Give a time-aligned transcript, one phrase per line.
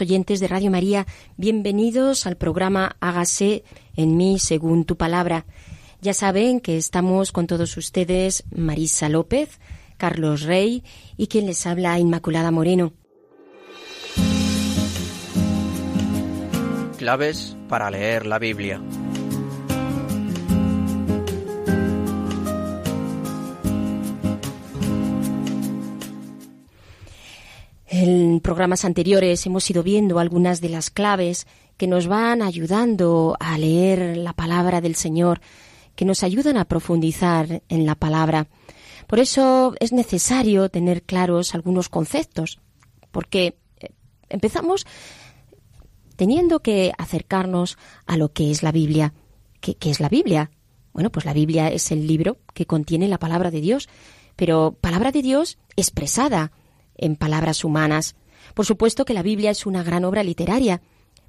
[0.00, 5.46] Oyentes de Radio María, bienvenidos al programa Hágase en mí según tu palabra.
[6.00, 9.60] Ya saben que estamos con todos ustedes Marisa López,
[9.96, 10.84] Carlos Rey
[11.16, 12.92] y quien les habla Inmaculada Moreno.
[16.98, 18.80] Claves para leer la Biblia.
[27.98, 31.46] En programas anteriores hemos ido viendo algunas de las claves
[31.78, 35.40] que nos van ayudando a leer la palabra del Señor,
[35.94, 38.48] que nos ayudan a profundizar en la palabra.
[39.06, 42.58] Por eso es necesario tener claros algunos conceptos,
[43.12, 43.92] porque eh,
[44.28, 44.84] empezamos
[46.16, 49.14] teniendo que acercarnos a lo que es la Biblia.
[49.62, 50.50] ¿Qué, qué es la Biblia?
[50.92, 53.88] Bueno, pues la Biblia es el libro que contiene la palabra de Dios,
[54.36, 56.52] pero palabra de Dios expresada
[56.96, 58.16] en palabras humanas.
[58.54, 60.82] Por supuesto que la Biblia es una gran obra literaria,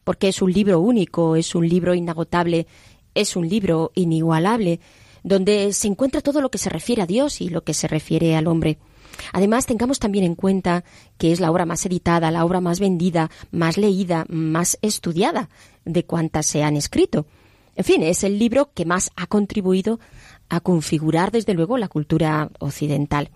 [0.03, 2.67] porque es un libro único, es un libro inagotable,
[3.13, 4.79] es un libro inigualable,
[5.23, 8.35] donde se encuentra todo lo que se refiere a Dios y lo que se refiere
[8.35, 8.77] al hombre.
[9.33, 10.83] Además, tengamos también en cuenta
[11.17, 15.49] que es la obra más editada, la obra más vendida, más leída, más estudiada
[15.85, 17.25] de cuantas se han escrito.
[17.75, 19.99] En fin, es el libro que más ha contribuido
[20.49, 23.29] a configurar, desde luego, la cultura occidental.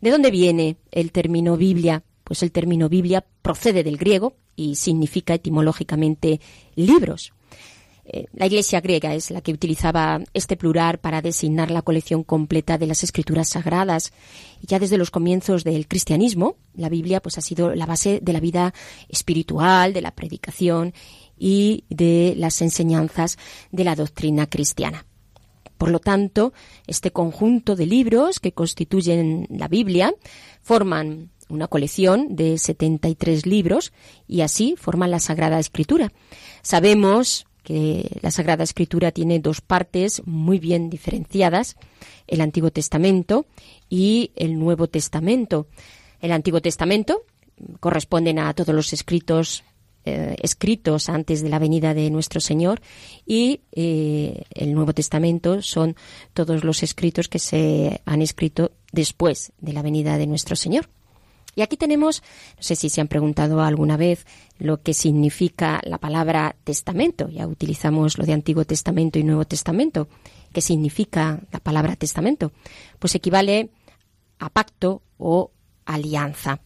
[0.00, 2.02] ¿De dónde viene el término Biblia?
[2.24, 6.40] Pues el término Biblia procede del griego y significa etimológicamente
[6.74, 7.32] libros.
[8.08, 12.78] Eh, La Iglesia griega es la que utilizaba este plural para designar la colección completa
[12.78, 14.12] de las escrituras sagradas.
[14.62, 18.32] Y ya desde los comienzos del cristianismo, la Biblia pues ha sido la base de
[18.32, 18.74] la vida
[19.08, 20.94] espiritual, de la predicación
[21.36, 23.38] y de las enseñanzas
[23.72, 25.04] de la doctrina cristiana.
[25.78, 26.52] Por lo tanto,
[26.86, 30.14] este conjunto de libros que constituyen la Biblia
[30.62, 33.92] forman una colección de 73 libros
[34.26, 36.12] y así forman la Sagrada Escritura.
[36.62, 41.76] Sabemos que la Sagrada Escritura tiene dos partes muy bien diferenciadas,
[42.26, 43.46] el Antiguo Testamento
[43.88, 45.66] y el Nuevo Testamento.
[46.20, 47.22] El Antiguo Testamento
[47.80, 49.64] corresponden a todos los escritos
[50.06, 52.80] eh, escritos antes de la venida de nuestro Señor
[53.26, 55.96] y eh, el Nuevo Testamento son
[56.32, 60.88] todos los escritos que se han escrito después de la venida de nuestro Señor.
[61.56, 62.22] Y aquí tenemos,
[62.56, 64.26] no sé si se han preguntado alguna vez
[64.58, 67.28] lo que significa la palabra testamento.
[67.28, 70.06] Ya utilizamos lo de Antiguo Testamento y Nuevo Testamento.
[70.52, 72.52] ¿Qué significa la palabra testamento?
[72.98, 73.70] Pues equivale
[74.38, 75.50] a pacto o
[75.86, 76.60] alianza.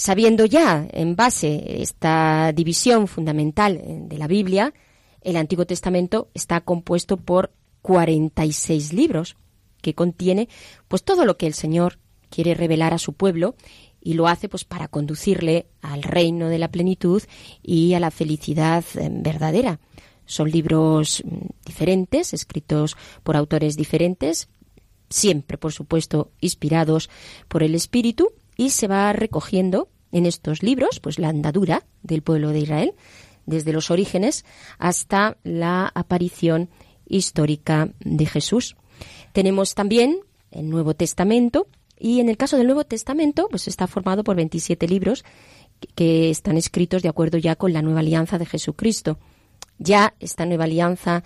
[0.00, 4.72] Sabiendo ya en base esta división fundamental de la Biblia,
[5.20, 7.52] el Antiguo Testamento está compuesto por
[7.82, 9.36] 46 libros
[9.82, 10.48] que contiene
[10.88, 11.98] pues todo lo que el Señor
[12.30, 13.56] quiere revelar a su pueblo
[14.00, 17.22] y lo hace pues para conducirle al reino de la plenitud
[17.62, 19.80] y a la felicidad eh, verdadera.
[20.24, 24.48] Son libros mm, diferentes, escritos por autores diferentes,
[25.10, 27.10] siempre, por supuesto, inspirados
[27.48, 32.50] por el Espíritu, y se va recogiendo en estos libros pues la andadura del pueblo
[32.50, 32.94] de Israel,
[33.46, 34.44] desde los orígenes
[34.78, 36.68] hasta la aparición
[37.06, 38.76] histórica de Jesús.
[39.32, 40.20] Tenemos también
[40.50, 41.68] el Nuevo Testamento,
[41.98, 45.24] y en el caso del Nuevo Testamento, pues está formado por 27 libros
[45.94, 49.18] que están escritos de acuerdo ya con la nueva alianza de Jesucristo.
[49.78, 51.24] Ya esta nueva alianza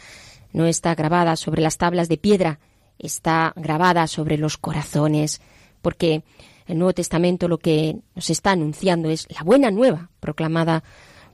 [0.52, 2.60] no está grabada sobre las tablas de piedra,
[2.96, 5.40] está grabada sobre los corazones,
[5.82, 6.22] porque
[6.66, 10.82] el Nuevo Testamento lo que nos está anunciando es la buena nueva proclamada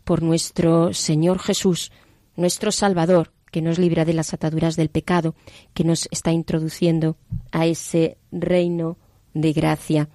[0.05, 1.93] por nuestro Señor Jesús,
[2.37, 5.35] nuestro Salvador, que nos libra de las ataduras del pecado,
[5.75, 7.17] que nos está introduciendo
[7.53, 8.97] a ese reino
[9.35, 10.09] de gracia.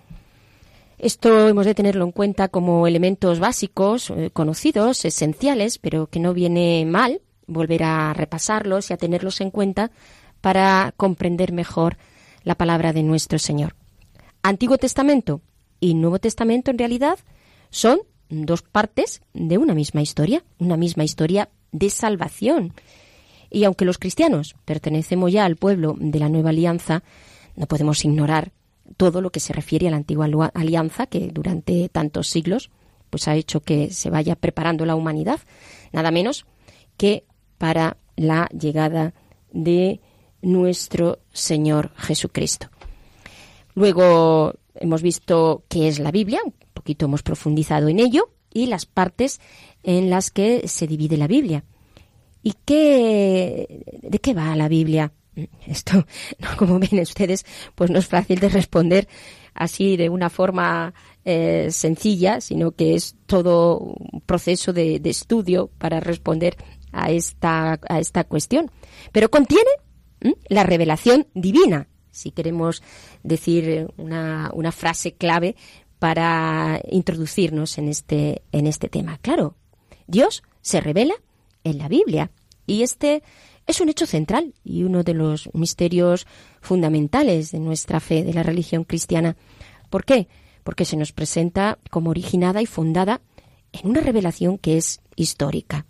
[0.98, 6.34] Esto hemos de tenerlo en cuenta como elementos básicos, eh, conocidos, esenciales, pero que no
[6.34, 9.92] viene mal volver a repasarlos y a tenerlos en cuenta
[10.42, 11.98] para comprender mejor
[12.44, 13.76] la palabra de nuestro Señor.
[14.48, 15.42] Antiguo Testamento
[15.80, 17.18] y Nuevo Testamento en realidad
[17.72, 22.72] son dos partes de una misma historia, una misma historia de salvación.
[23.50, 27.02] Y aunque los cristianos pertenecemos ya al pueblo de la nueva alianza,
[27.56, 28.52] no podemos ignorar
[28.98, 32.70] todo lo que se refiere a la antigua alianza que durante tantos siglos
[33.10, 35.40] pues ha hecho que se vaya preparando la humanidad,
[35.92, 36.46] nada menos
[36.98, 37.24] que
[37.58, 39.16] para la llegada
[39.52, 40.02] de
[40.44, 42.70] nuestro Señor Jesucristo.
[43.76, 48.86] Luego hemos visto qué es la Biblia, un poquito hemos profundizado en ello, y las
[48.86, 49.42] partes
[49.84, 51.66] en las que se divide la Biblia.
[52.42, 55.12] ¿Y qué, de qué va la Biblia?
[55.68, 56.06] Esto,
[56.58, 57.46] como ven ustedes,
[57.76, 59.08] pues no es fácil de responder
[59.54, 60.94] así de una forma
[61.24, 66.56] eh, sencilla, sino que es todo un proceso de, estudio para responder
[66.92, 68.72] a esta, a esta cuestión.
[69.12, 69.70] Pero contiene
[70.48, 72.82] la revelación divina, si queremos
[73.24, 75.56] decir una, una frase clave
[76.00, 79.18] para introducirnos en este, en este tema.
[79.22, 79.56] Claro,
[80.08, 81.16] Dios se revela
[81.64, 82.32] en la Biblia
[82.66, 83.24] y este
[83.68, 86.28] es un hecho central y uno de los misterios
[86.62, 89.36] fundamentales de nuestra fe, de la religión cristiana.
[89.90, 90.28] ¿Por qué?
[90.64, 93.22] Porque se nos presenta como originada y fundada
[93.72, 95.86] en una revelación que es histórica.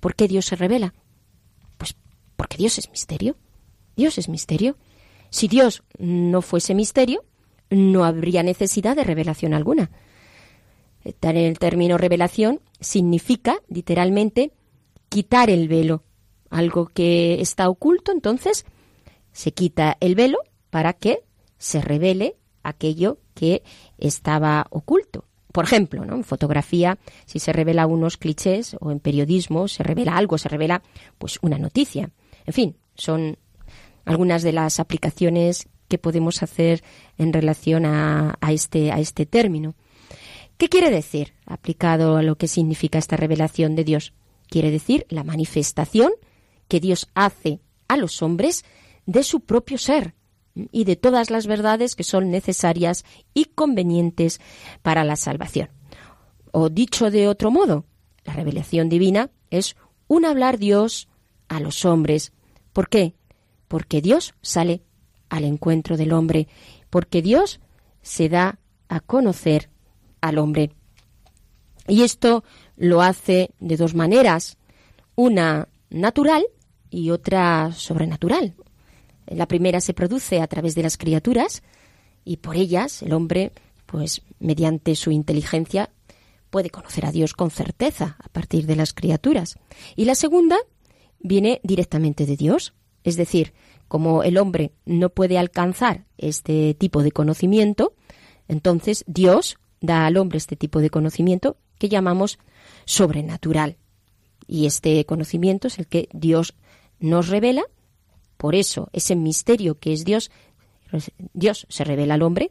[0.00, 0.94] ¿Por qué Dios se revela?
[1.76, 1.96] Pues
[2.36, 3.36] porque Dios es misterio.
[3.96, 4.76] Dios es misterio.
[5.30, 7.24] Si Dios no fuese misterio,
[7.70, 9.90] no habría necesidad de revelación alguna.
[11.04, 14.52] El término revelación significa literalmente
[15.08, 16.02] quitar el velo,
[16.50, 18.64] algo que está oculto, entonces
[19.32, 20.38] se quita el velo
[20.70, 21.22] para que
[21.58, 23.62] se revele aquello que
[23.98, 25.24] estaba oculto.
[25.52, 26.14] Por ejemplo, ¿no?
[26.14, 30.82] en fotografía, si se revela unos clichés o en periodismo se revela algo, se revela
[31.18, 32.10] pues una noticia.
[32.44, 33.38] En fin, son
[34.08, 36.82] algunas de las aplicaciones que podemos hacer
[37.18, 39.74] en relación a, este, a este término.
[40.56, 44.14] ¿Qué quiere decir aplicado a lo que significa esta revelación de Dios?
[44.48, 46.12] Quiere decir la manifestación
[46.68, 48.64] que Dios hace a los hombres
[49.06, 50.14] de su propio ser
[50.54, 53.04] y de todas las verdades que son necesarias
[53.34, 54.40] y convenientes
[54.82, 55.68] para la salvación.
[56.50, 57.84] O dicho de otro modo,
[58.24, 59.76] la revelación divina es
[60.08, 61.08] un hablar Dios
[61.48, 62.32] a los hombres.
[62.72, 63.14] ¿Por qué?
[63.68, 64.82] Porque Dios sale
[65.28, 66.48] al encuentro del hombre,
[66.90, 67.60] porque Dios
[68.02, 69.68] se da a conocer
[70.20, 70.72] al hombre.
[71.86, 72.44] Y esto
[72.76, 74.56] lo hace de dos maneras,
[75.14, 76.46] una natural
[76.90, 78.54] y otra sobrenatural.
[79.26, 81.62] La primera se produce a través de las criaturas
[82.24, 83.52] y por ellas el hombre,
[83.86, 85.90] pues mediante su inteligencia,
[86.50, 89.58] puede conocer a Dios con certeza a partir de las criaturas.
[89.96, 90.56] Y la segunda
[91.20, 92.74] viene directamente de Dios,
[93.08, 93.52] es decir,
[93.88, 97.94] como el hombre no puede alcanzar este tipo de conocimiento,
[98.46, 102.38] entonces Dios da al hombre este tipo de conocimiento que llamamos
[102.84, 103.76] sobrenatural.
[104.46, 106.54] Y este conocimiento es el que Dios
[106.98, 107.62] nos revela.
[108.36, 110.30] Por eso, ese misterio que es Dios,
[111.32, 112.50] Dios se revela al hombre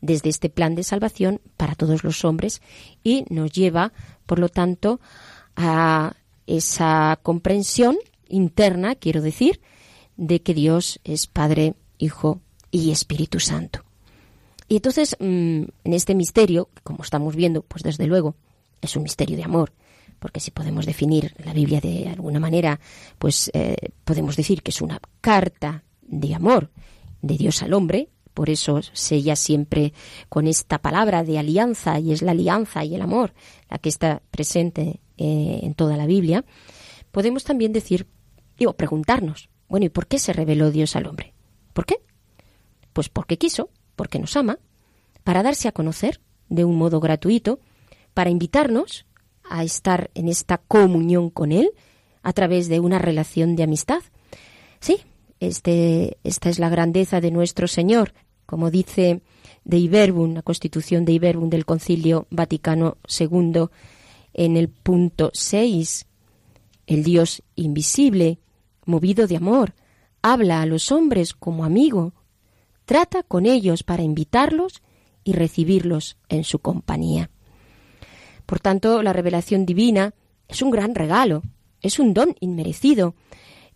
[0.00, 2.62] desde este plan de salvación para todos los hombres
[3.02, 3.92] y nos lleva,
[4.26, 5.00] por lo tanto,
[5.56, 6.14] a
[6.46, 7.96] esa comprensión
[8.28, 9.60] interna, quiero decir,
[10.18, 13.84] de que Dios es Padre, Hijo y Espíritu Santo.
[14.68, 18.34] Y entonces, mm, en este misterio, como estamos viendo, pues desde luego,
[18.82, 19.72] es un misterio de amor,
[20.18, 22.78] porque si podemos definir la Biblia de alguna manera,
[23.18, 26.70] pues eh, podemos decir que es una carta de amor
[27.22, 29.92] de Dios al hombre, por eso sella siempre
[30.28, 33.34] con esta palabra de alianza, y es la alianza y el amor
[33.70, 36.44] la que está presente eh, en toda la Biblia,
[37.10, 38.06] podemos también decir,
[38.64, 41.34] o preguntarnos, bueno, ¿y por qué se reveló Dios al hombre?
[41.72, 42.00] ¿Por qué?
[42.92, 44.58] Pues porque quiso, porque nos ama,
[45.24, 47.60] para darse a conocer de un modo gratuito,
[48.14, 49.06] para invitarnos
[49.44, 51.70] a estar en esta comunión con Él
[52.22, 54.02] a través de una relación de amistad.
[54.80, 55.00] Sí,
[55.40, 58.14] este, esta es la grandeza de nuestro Señor,
[58.46, 59.20] como dice
[59.64, 63.66] de Iberbun, la constitución de Iberbun del Concilio Vaticano II,
[64.32, 66.06] en el punto 6.
[66.86, 68.38] El Dios invisible,
[68.88, 69.74] movido de amor,
[70.22, 72.14] habla a los hombres como amigo,
[72.84, 74.82] trata con ellos para invitarlos
[75.22, 77.30] y recibirlos en su compañía.
[78.46, 80.14] Por tanto, la revelación divina
[80.48, 81.42] es un gran regalo,
[81.82, 83.14] es un don inmerecido,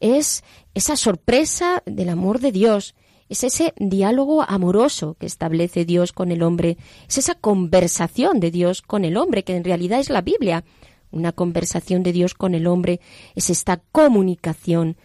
[0.00, 0.42] es
[0.74, 2.94] esa sorpresa del amor de Dios,
[3.32, 6.76] Es ese diálogo amoroso que establece Dios con el hombre,
[7.08, 10.64] es esa conversación de Dios con el hombre, que en realidad es la Biblia.
[11.12, 13.00] Una conversación de Dios con el hombre
[13.34, 14.96] es esta comunicación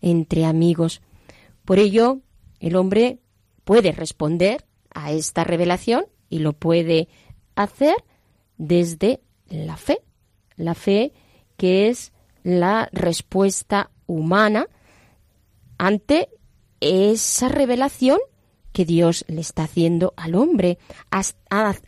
[0.00, 1.02] entre amigos.
[1.64, 2.20] Por ello,
[2.58, 3.20] el hombre
[3.64, 7.08] puede responder a esta revelación y lo puede
[7.54, 7.94] hacer
[8.56, 10.00] desde la fe.
[10.56, 11.12] La fe
[11.56, 12.12] que es
[12.42, 14.66] la respuesta humana
[15.78, 16.30] ante
[16.80, 18.18] esa revelación
[18.72, 20.78] que Dios le está haciendo al hombre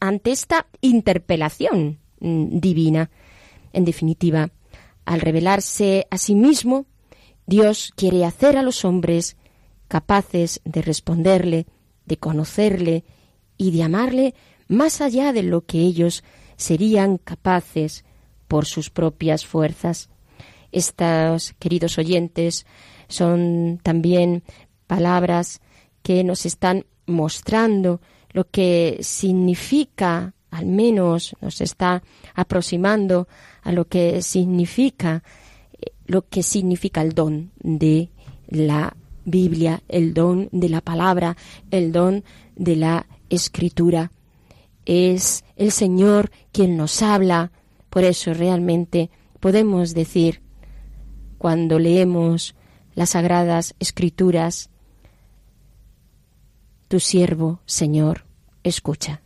[0.01, 3.11] ante esta interpelación mm, divina.
[3.73, 4.51] En definitiva,
[5.05, 6.87] al revelarse a sí mismo,
[7.47, 9.37] Dios quiere hacer a los hombres
[9.89, 11.67] capaces de responderle,
[12.07, 13.05] de conocerle
[13.57, 14.35] y de amarle
[14.69, 16.25] más allá de lo que ellos
[16.57, 18.05] serían capaces
[18.49, 20.09] por sus propias fuerzas.
[20.71, 22.67] Estos, queridos oyentes,
[23.09, 24.43] son también
[24.87, 25.61] palabras
[26.03, 28.01] que nos están mostrando
[28.31, 32.05] lo que significa, al menos nos está
[32.35, 33.27] aproximando
[33.63, 35.25] a lo que significa
[36.07, 38.11] lo que significa el don de
[38.49, 38.95] la
[39.25, 41.37] Biblia, el don de la palabra,
[41.71, 42.23] el don
[42.55, 44.13] de la escritura.
[44.85, 47.51] Es el Señor quien nos habla,
[47.89, 50.43] por eso realmente podemos decir,
[51.39, 52.55] cuando leemos
[52.95, 54.71] las sagradas escrituras,
[56.89, 58.27] tu siervo, Señor,
[58.65, 59.23] escucha.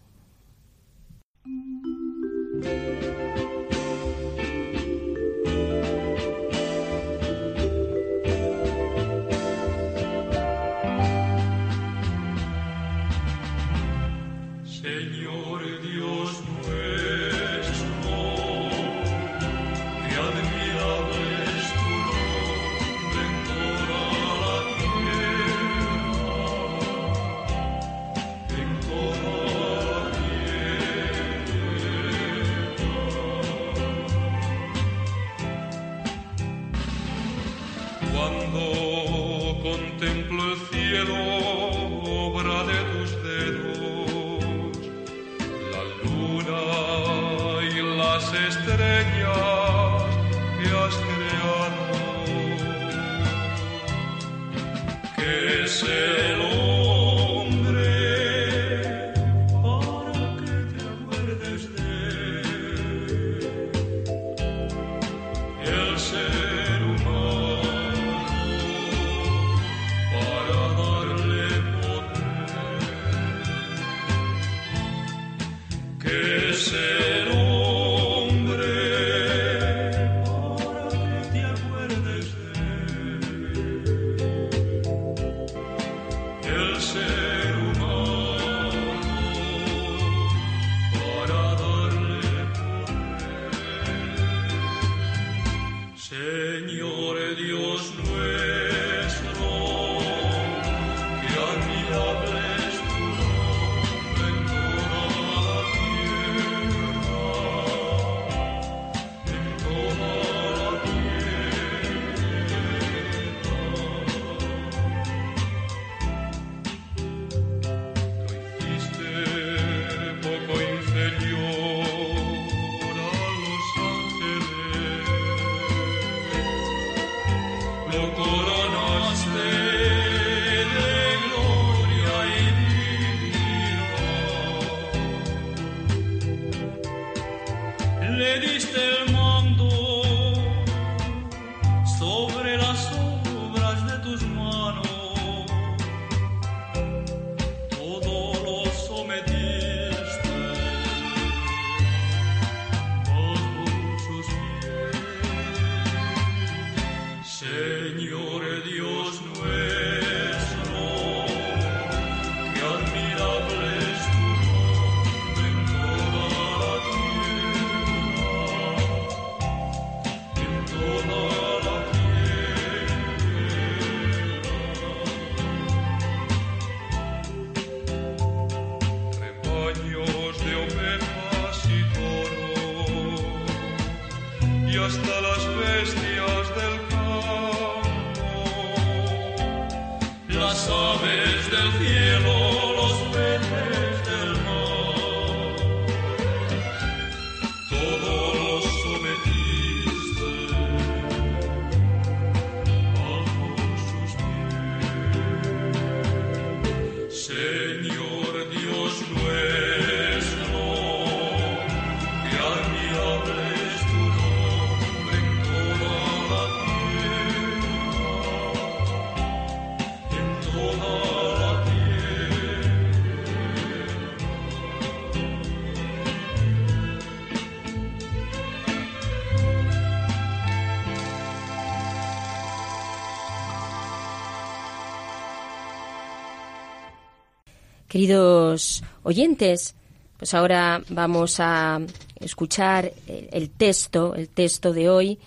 [238.07, 239.75] Queridos oyentes,
[240.17, 241.81] pues ahora vamos a
[242.21, 245.19] escuchar el texto, el texto de hoy,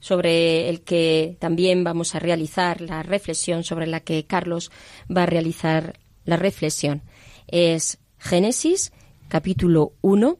[0.00, 4.70] sobre el que también vamos a realizar la reflexión, sobre la que Carlos
[5.14, 7.02] va a realizar la reflexión.
[7.48, 8.92] Es Génesis,
[9.28, 10.38] capítulo 1,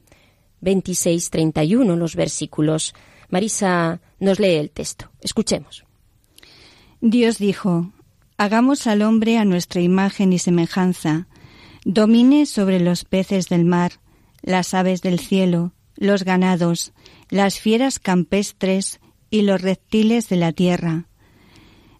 [0.63, 2.95] 26-31, los versículos.
[3.29, 5.11] Marisa nos lee el texto.
[5.21, 5.85] Escuchemos.
[7.01, 7.91] Dios dijo,
[8.37, 11.27] Hagamos al hombre a nuestra imagen y semejanza,
[11.85, 13.93] domine sobre los peces del mar,
[14.41, 16.93] las aves del cielo, los ganados,
[17.29, 18.99] las fieras campestres
[19.29, 21.07] y los reptiles de la tierra.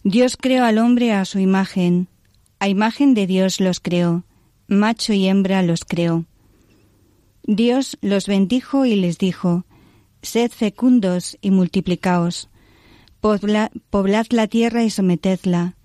[0.04, 2.08] Dios creó al hombre a su imagen,
[2.60, 4.25] a imagen de Dios los creó,
[4.68, 6.25] macho y hembra los creó.
[7.44, 9.66] Dios los bendijo y les dijo,
[10.22, 12.50] Sed fecundos y multiplicaos,
[13.20, 15.75] poblad la tierra y sometedla,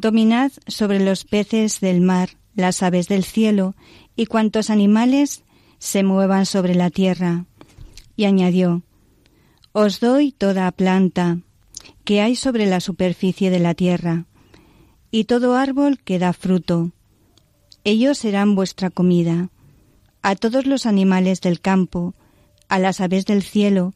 [0.00, 3.76] Dominad sobre los peces del mar, las aves del cielo
[4.16, 5.44] y cuantos animales
[5.78, 7.46] se muevan sobre la tierra.
[8.16, 8.82] Y añadió,
[9.72, 11.38] Os doy toda planta
[12.04, 14.26] que hay sobre la superficie de la tierra,
[15.12, 16.90] y todo árbol que da fruto.
[17.84, 19.50] Ellos serán vuestra comida.
[20.20, 22.14] A todos los animales del campo,
[22.68, 23.94] a las aves del cielo,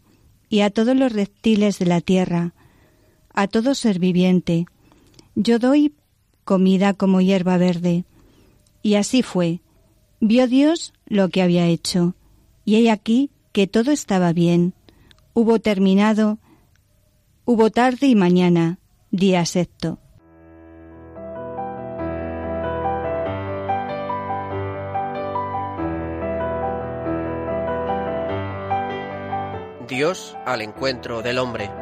[0.48, 2.54] y a todos los reptiles de la tierra,
[3.34, 4.66] a todo ser viviente,
[5.34, 5.94] yo doy
[6.44, 8.04] comida como hierba verde.
[8.82, 9.60] Y así fue.
[10.20, 12.14] Vio Dios lo que había hecho,
[12.64, 14.74] y he aquí que todo estaba bien.
[15.34, 16.38] Hubo terminado,
[17.44, 18.78] hubo tarde y mañana,
[19.10, 19.98] día sexto.
[29.88, 31.81] Dios al encuentro del hombre.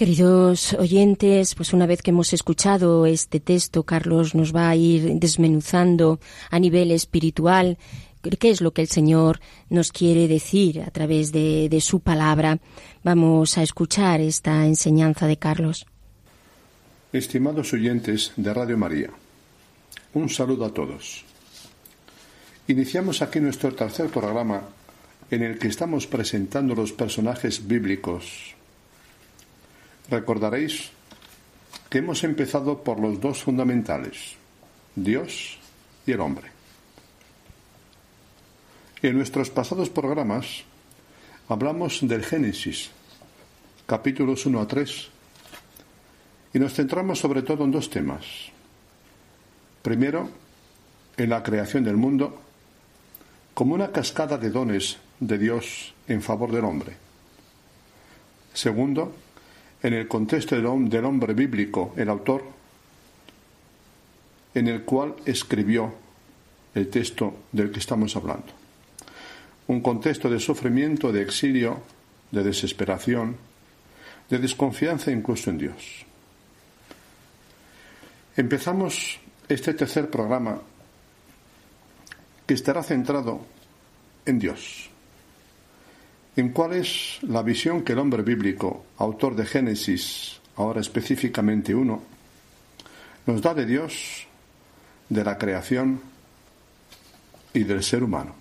[0.00, 5.20] Queridos oyentes, pues una vez que hemos escuchado este texto, Carlos nos va a ir
[5.20, 7.76] desmenuzando a nivel espiritual
[8.22, 12.60] qué es lo que el Señor nos quiere decir a través de, de su palabra.
[13.04, 15.84] Vamos a escuchar esta enseñanza de Carlos.
[17.12, 19.10] Estimados oyentes de Radio María,
[20.14, 21.26] un saludo a todos.
[22.68, 24.62] Iniciamos aquí nuestro tercer programa
[25.30, 28.56] en el que estamos presentando los personajes bíblicos
[30.10, 30.90] Recordaréis
[31.88, 34.34] que hemos empezado por los dos fundamentales,
[34.96, 35.58] Dios
[36.04, 36.50] y el hombre.
[39.02, 40.64] En nuestros pasados programas
[41.48, 42.90] hablamos del Génesis,
[43.86, 45.08] capítulos 1 a 3,
[46.54, 48.50] y nos centramos sobre todo en dos temas.
[49.82, 50.28] Primero,
[51.16, 52.40] en la creación del mundo,
[53.54, 56.96] como una cascada de dones de Dios en favor del hombre.
[58.52, 59.14] Segundo,
[59.82, 60.66] en el contexto del
[61.04, 62.44] hombre bíblico, el autor,
[64.54, 65.94] en el cual escribió
[66.74, 68.52] el texto del que estamos hablando.
[69.68, 71.80] Un contexto de sufrimiento, de exilio,
[72.30, 73.36] de desesperación,
[74.28, 76.06] de desconfianza incluso en Dios.
[78.36, 80.60] Empezamos este tercer programa
[82.46, 83.46] que estará centrado
[84.26, 84.89] en Dios
[86.40, 92.02] en cuál es la visión que el hombre bíblico, autor de Génesis, ahora específicamente uno,
[93.26, 94.26] nos da de Dios,
[95.10, 96.00] de la creación
[97.52, 98.34] y del ser humano.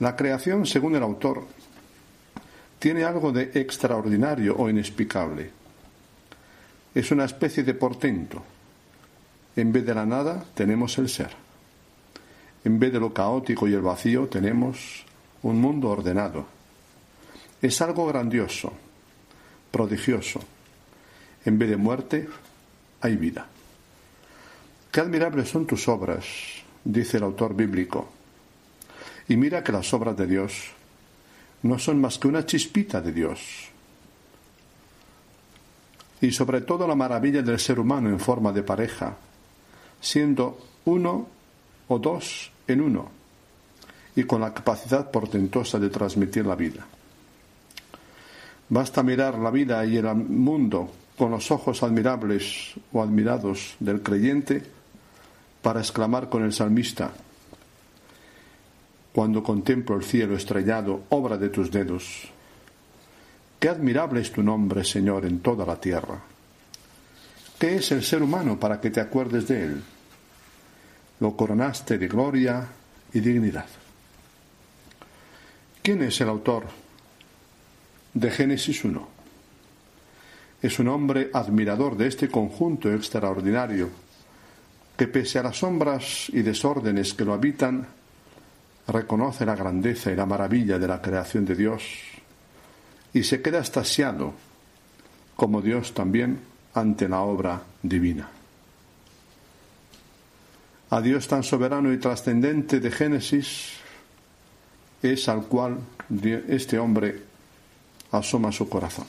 [0.00, 1.46] La creación, según el autor,
[2.80, 5.52] tiene algo de extraordinario o inexplicable.
[6.92, 8.42] Es una especie de portento.
[9.54, 11.30] En vez de la nada tenemos el ser.
[12.64, 15.03] En vez de lo caótico y el vacío tenemos
[15.44, 16.46] un mundo ordenado.
[17.60, 18.72] Es algo grandioso,
[19.70, 20.40] prodigioso.
[21.44, 22.28] En vez de muerte,
[23.02, 23.46] hay vida.
[24.90, 26.24] Qué admirables son tus obras,
[26.82, 28.08] dice el autor bíblico.
[29.28, 30.70] Y mira que las obras de Dios
[31.62, 33.68] no son más que una chispita de Dios.
[36.22, 39.14] Y sobre todo la maravilla del ser humano en forma de pareja,
[40.00, 41.28] siendo uno
[41.88, 43.23] o dos en uno
[44.16, 46.86] y con la capacidad portentosa de transmitir la vida.
[48.68, 54.62] Basta mirar la vida y el mundo con los ojos admirables o admirados del creyente
[55.62, 57.12] para exclamar con el salmista,
[59.12, 62.28] cuando contemplo el cielo estrellado, obra de tus dedos,
[63.60, 66.20] qué admirable es tu nombre, Señor, en toda la tierra.
[67.58, 69.82] ¿Qué es el ser humano para que te acuerdes de él?
[71.20, 72.66] Lo coronaste de gloria
[73.12, 73.83] y dignidad.
[75.84, 76.64] ¿Quién es el autor
[78.14, 79.06] de Génesis 1?
[80.62, 83.90] Es un hombre admirador de este conjunto extraordinario
[84.96, 87.86] que pese a las sombras y desórdenes que lo habitan,
[88.88, 91.84] reconoce la grandeza y la maravilla de la creación de Dios
[93.12, 94.32] y se queda estasiado,
[95.36, 96.40] como Dios también,
[96.72, 98.30] ante la obra divina.
[100.88, 103.83] A Dios tan soberano y trascendente de Génesis
[105.12, 105.78] es al cual
[106.48, 107.20] este hombre
[108.12, 109.06] asoma su corazón.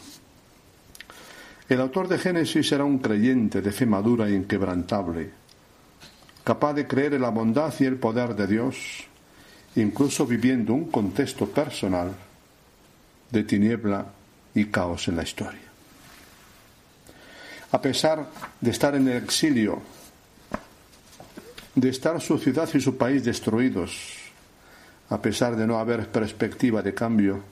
[1.70, 5.32] El autor de Génesis era un creyente de fe madura e inquebrantable,
[6.44, 8.76] capaz de creer en la bondad y el poder de Dios,
[9.76, 12.14] incluso viviendo un contexto personal
[13.32, 14.06] de tiniebla
[14.54, 15.66] y caos en la historia.
[17.72, 18.30] A pesar
[18.62, 19.82] de estar en el exilio,
[21.74, 24.25] de estar su ciudad y su país destruidos,
[25.10, 27.44] a pesar de no haber perspectiva de cambio,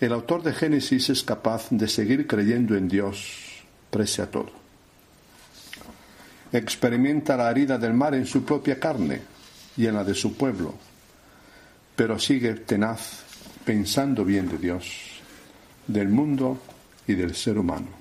[0.00, 4.50] el autor de Génesis es capaz de seguir creyendo en Dios prese a todo.
[6.52, 9.20] Experimenta la herida del mar en su propia carne
[9.76, 10.74] y en la de su pueblo,
[11.94, 13.24] pero sigue tenaz
[13.64, 15.20] pensando bien de Dios,
[15.86, 16.58] del mundo
[17.06, 18.00] y del ser humano.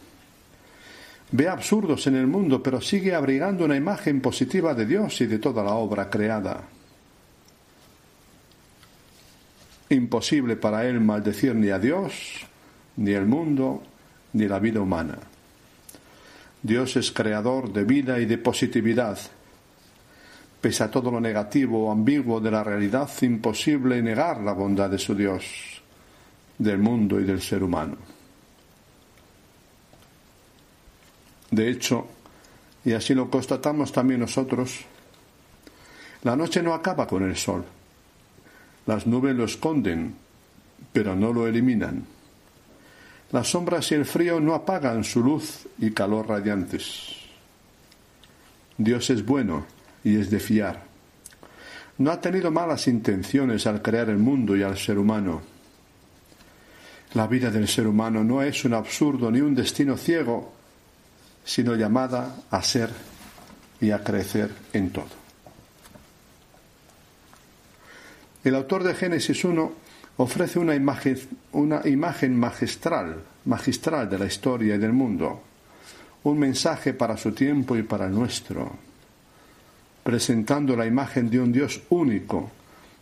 [1.31, 5.37] Ve absurdos en el mundo, pero sigue abrigando una imagen positiva de Dios y de
[5.37, 6.63] toda la obra creada.
[9.89, 12.45] Imposible para él maldecir ni a Dios,
[12.97, 13.81] ni el mundo,
[14.33, 15.17] ni la vida humana.
[16.61, 19.17] Dios es creador de vida y de positividad.
[20.61, 24.99] Pese a todo lo negativo o ambiguo de la realidad, imposible negar la bondad de
[24.99, 25.81] su Dios,
[26.57, 27.95] del mundo y del ser humano.
[31.49, 32.07] De hecho,
[32.85, 34.81] y así lo constatamos también nosotros,
[36.23, 37.63] la noche no acaba con el sol.
[38.89, 40.15] Las nubes lo esconden,
[40.91, 42.03] pero no lo eliminan.
[43.31, 47.15] Las sombras y el frío no apagan su luz y calor radiantes.
[48.79, 49.67] Dios es bueno
[50.03, 50.81] y es de fiar.
[51.99, 55.43] No ha tenido malas intenciones al crear el mundo y al ser humano.
[57.13, 60.51] La vida del ser humano no es un absurdo ni un destino ciego,
[61.45, 62.89] sino llamada a ser
[63.79, 65.18] y a crecer en todo.
[68.43, 69.71] El autor de Génesis 1
[70.17, 75.41] ofrece una imagen, magistral, magistral de la historia y del mundo,
[76.23, 78.71] un mensaje para su tiempo y para nuestro,
[80.03, 82.49] presentando la imagen de un Dios único,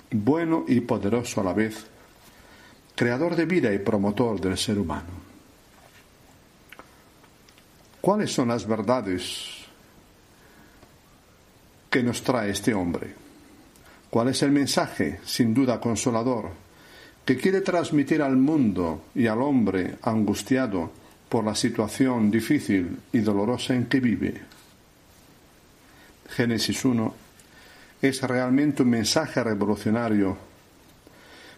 [0.10, 1.86] bueno y poderoso a la vez,
[2.96, 5.28] creador de vida y promotor del ser humano.
[8.02, 9.66] ¿Cuáles son las verdades
[11.92, 13.27] que nos trae este hombre?
[14.18, 16.50] ¿Cuál es el mensaje, sin duda consolador,
[17.24, 20.90] que quiere transmitir al mundo y al hombre angustiado
[21.30, 24.42] por la situación difícil y dolorosa en que vive?
[26.30, 27.14] Génesis 1
[28.02, 30.36] es realmente un mensaje revolucionario,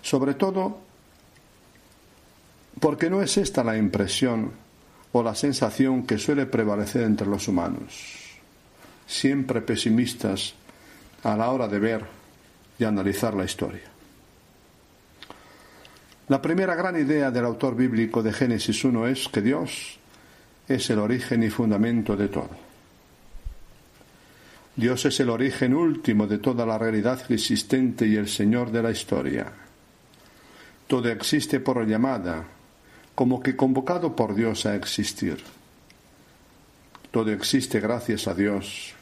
[0.02, 0.82] sobre todo
[2.78, 4.52] porque no es esta la impresión
[5.14, 8.04] o la sensación que suele prevalecer entre los humanos,
[9.08, 10.56] siempre pesimistas
[11.24, 12.19] a la hora de ver
[12.80, 13.84] y analizar la historia.
[16.30, 20.00] La primera gran idea del autor bíblico de Génesis 1 es que Dios
[20.68, 22.70] es el origen y fundamento de todo.
[24.76, 28.92] Dios es el origen último de toda la realidad existente y el Señor de la
[28.92, 29.52] historia.
[30.88, 32.46] Todo existe por llamada,
[33.14, 35.38] como que convocado por Dios a existir.
[37.12, 38.94] Todo existe gracias a Dios,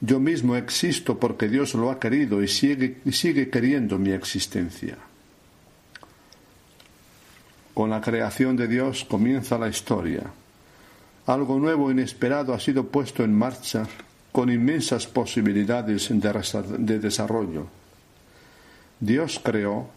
[0.00, 4.96] yo mismo existo porque Dios lo ha querido y sigue, sigue queriendo mi existencia.
[7.74, 10.22] Con la creación de Dios comienza la historia.
[11.26, 13.86] Algo nuevo e inesperado ha sido puesto en marcha
[14.32, 17.66] con inmensas posibilidades de desarrollo.
[18.98, 19.90] Dios creó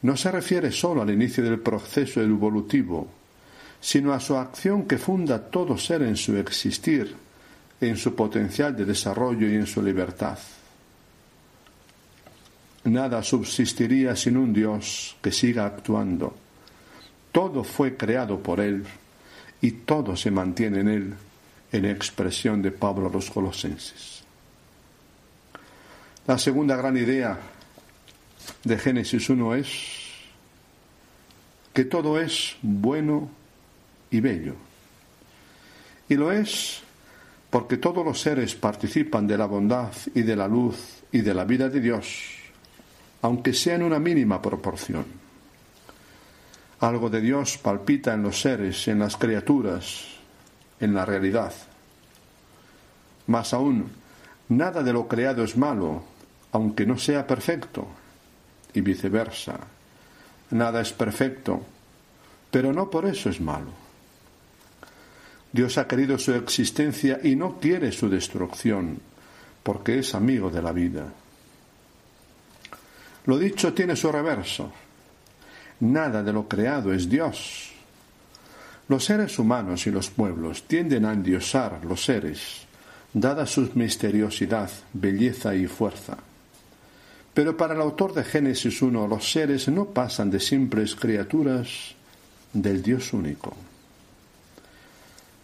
[0.00, 3.08] no se refiere solo al inicio del proceso evolutivo,
[3.80, 7.27] sino a su acción que funda todo ser en su existir
[7.80, 10.38] en su potencial de desarrollo y en su libertad.
[12.84, 16.34] Nada subsistiría sin un Dios que siga actuando.
[17.32, 18.84] Todo fue creado por Él
[19.60, 21.14] y todo se mantiene en Él,
[21.72, 24.22] en expresión de Pablo a los colosenses.
[26.26, 27.38] La segunda gran idea
[28.64, 29.68] de Génesis 1 es
[31.72, 33.30] que todo es bueno
[34.10, 34.54] y bello.
[36.08, 36.82] Y lo es
[37.50, 41.44] porque todos los seres participan de la bondad y de la luz y de la
[41.44, 42.36] vida de Dios,
[43.22, 45.06] aunque sea en una mínima proporción.
[46.80, 50.06] Algo de Dios palpita en los seres, en las criaturas,
[50.78, 51.52] en la realidad.
[53.26, 53.90] Más aún,
[54.48, 56.02] nada de lo creado es malo,
[56.52, 57.88] aunque no sea perfecto,
[58.74, 59.58] y viceversa.
[60.50, 61.62] Nada es perfecto,
[62.50, 63.87] pero no por eso es malo.
[65.52, 68.98] Dios ha querido su existencia y no quiere su destrucción,
[69.62, 71.12] porque es amigo de la vida.
[73.24, 74.72] Lo dicho tiene su reverso.
[75.80, 77.72] Nada de lo creado es Dios.
[78.88, 82.66] Los seres humanos y los pueblos tienden a endiosar los seres,
[83.12, 86.16] dada su misteriosidad, belleza y fuerza.
[87.34, 91.94] Pero para el autor de Génesis 1, los seres no pasan de simples criaturas
[92.52, 93.54] del Dios único.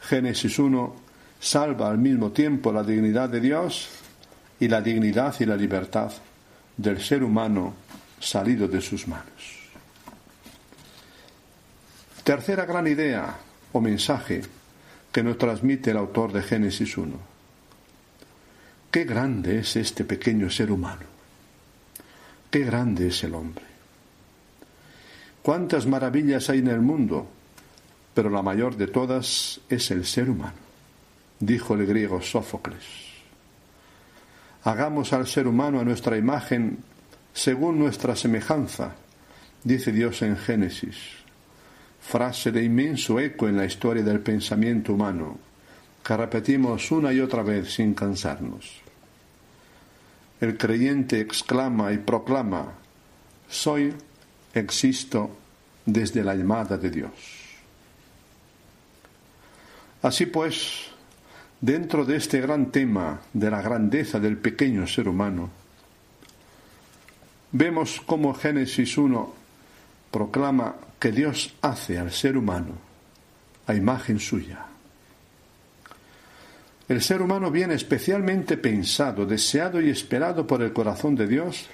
[0.08, 0.94] Génesis 1
[1.40, 3.88] salva al mismo tiempo la dignidad de Dios
[4.60, 6.12] y la dignidad y la libertad
[6.76, 7.74] del ser humano
[8.20, 9.64] salido de sus manos.
[12.22, 13.36] Tercera gran idea
[13.72, 14.42] o mensaje
[15.12, 17.12] que nos transmite el autor de Génesis 1.
[18.90, 21.06] Qué grande es este pequeño ser humano.
[22.50, 23.64] Qué grande es el hombre.
[25.42, 27.28] Cuántas maravillas hay en el mundo,
[28.14, 30.54] pero la mayor de todas es el ser humano,
[31.40, 32.84] dijo el griego Sófocles.
[34.62, 36.78] Hagamos al ser humano a nuestra imagen
[37.34, 38.94] según nuestra semejanza,
[39.64, 40.96] dice Dios en Génesis,
[42.00, 45.38] frase de inmenso eco en la historia del pensamiento humano,
[46.02, 48.80] que repetimos una y otra vez sin cansarnos.
[50.40, 52.74] El creyente exclama y proclama,
[53.48, 53.94] soy,
[54.52, 55.30] existo
[55.84, 57.33] desde la llamada de Dios.
[60.04, 60.90] Así pues,
[61.62, 65.48] dentro de este gran tema de la grandeza del pequeño ser humano,
[67.52, 69.34] vemos cómo Génesis 1
[70.10, 72.72] proclama que Dios hace al ser humano
[73.66, 74.66] a imagen suya.
[76.86, 81.66] El ser humano viene especialmente pensado, deseado y esperado por el corazón de Dios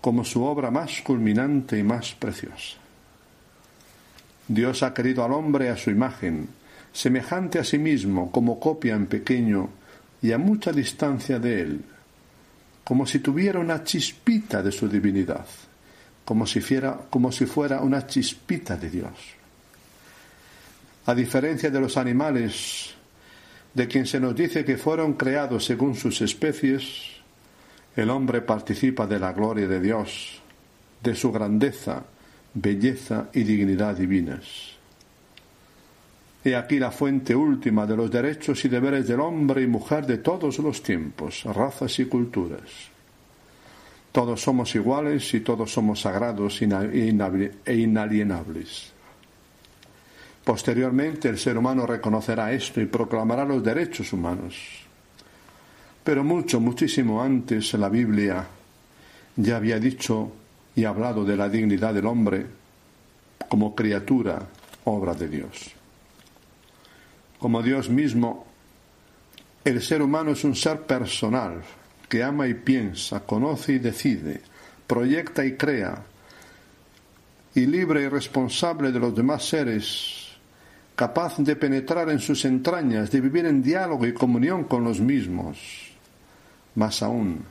[0.00, 2.78] como su obra más culminante y más preciosa.
[4.48, 6.48] Dios ha querido al hombre a su imagen,
[6.96, 9.68] semejante a sí mismo, como copia en pequeño
[10.22, 11.84] y a mucha distancia de él,
[12.82, 15.44] como si tuviera una chispita de su divinidad,
[16.24, 16.60] como si,
[17.10, 19.12] como si fuera una chispita de Dios.
[21.04, 22.94] A diferencia de los animales,
[23.74, 27.12] de quien se nos dice que fueron creados según sus especies,
[27.94, 30.40] el hombre participa de la gloria de Dios,
[31.02, 32.04] de su grandeza,
[32.54, 34.75] belleza y dignidad divinas.
[36.46, 40.18] He aquí la fuente última de los derechos y deberes del hombre y mujer de
[40.18, 42.70] todos los tiempos, razas y culturas.
[44.12, 48.92] Todos somos iguales y todos somos sagrados e inalienables.
[50.44, 54.54] Posteriormente el ser humano reconocerá esto y proclamará los derechos humanos.
[56.04, 58.46] Pero mucho, muchísimo antes la Biblia
[59.34, 60.30] ya había dicho
[60.76, 62.46] y hablado de la dignidad del hombre
[63.48, 64.46] como criatura,
[64.84, 65.75] obra de Dios
[67.38, 68.46] como Dios mismo,
[69.64, 71.62] el ser humano es un ser personal
[72.08, 74.40] que ama y piensa, conoce y decide,
[74.86, 76.02] proyecta y crea,
[77.54, 80.36] y libre y responsable de los demás seres,
[80.94, 85.58] capaz de penetrar en sus entrañas, de vivir en diálogo y comunión con los mismos.
[86.76, 87.44] Más aún,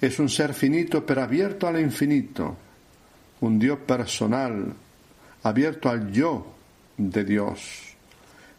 [0.00, 2.56] es un ser finito pero abierto al infinito,
[3.40, 4.72] un Dios personal,
[5.42, 6.54] abierto al yo
[6.96, 7.85] de Dios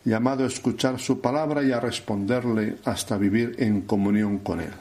[0.08, 4.72] llamado a escuchar su palabra y a responderle hasta vivir en comunión con Él.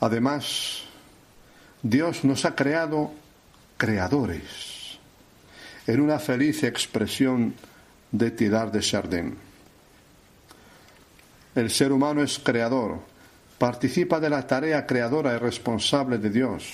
[0.00, 0.82] Además,
[1.82, 3.12] Dios nos ha creado
[3.78, 4.98] creadores,
[5.86, 7.54] en una feliz expresión
[8.12, 9.38] de Tidar de Chardin.
[11.54, 13.00] El ser humano es creador,
[13.56, 16.70] participa de la tarea creadora y responsable de Dios.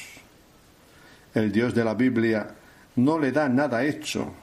[1.32, 2.56] El Dios de la Biblia
[2.96, 4.34] no le da nada hecho,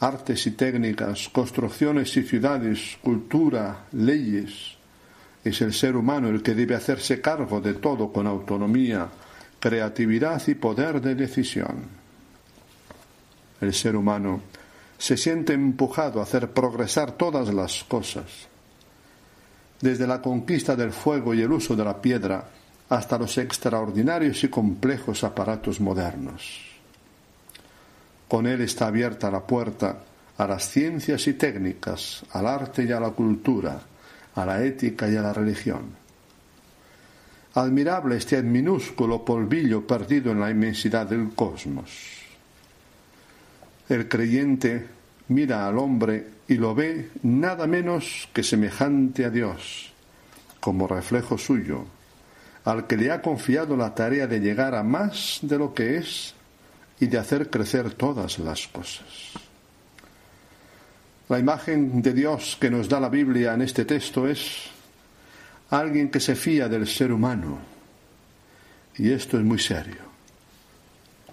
[0.00, 4.76] artes y técnicas, construcciones y ciudades, cultura, leyes.
[5.44, 9.08] Es el ser humano el que debe hacerse cargo de todo con autonomía,
[9.60, 11.84] creatividad y poder de decisión.
[13.60, 14.40] El ser humano
[14.98, 18.48] se siente empujado a hacer progresar todas las cosas,
[19.80, 22.48] desde la conquista del fuego y el uso de la piedra
[22.88, 26.73] hasta los extraordinarios y complejos aparatos modernos.
[28.28, 29.98] Con él está abierta la puerta
[30.36, 33.80] a las ciencias y técnicas, al arte y a la cultura,
[34.34, 36.04] a la ética y a la religión.
[37.54, 41.90] Admirable este minúsculo polvillo perdido en la inmensidad del cosmos.
[43.88, 44.86] El creyente
[45.28, 49.92] mira al hombre y lo ve nada menos que semejante a Dios,
[50.58, 51.84] como reflejo suyo,
[52.64, 56.34] al que le ha confiado la tarea de llegar a más de lo que es
[57.00, 59.34] y de hacer crecer todas las cosas.
[61.28, 64.68] La imagen de Dios que nos da la Biblia en este texto es
[65.70, 67.58] alguien que se fía del ser humano.
[68.96, 70.04] Y esto es muy serio.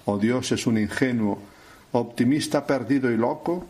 [0.05, 1.39] O Dios es un ingenuo,
[1.91, 3.67] optimista perdido y loco,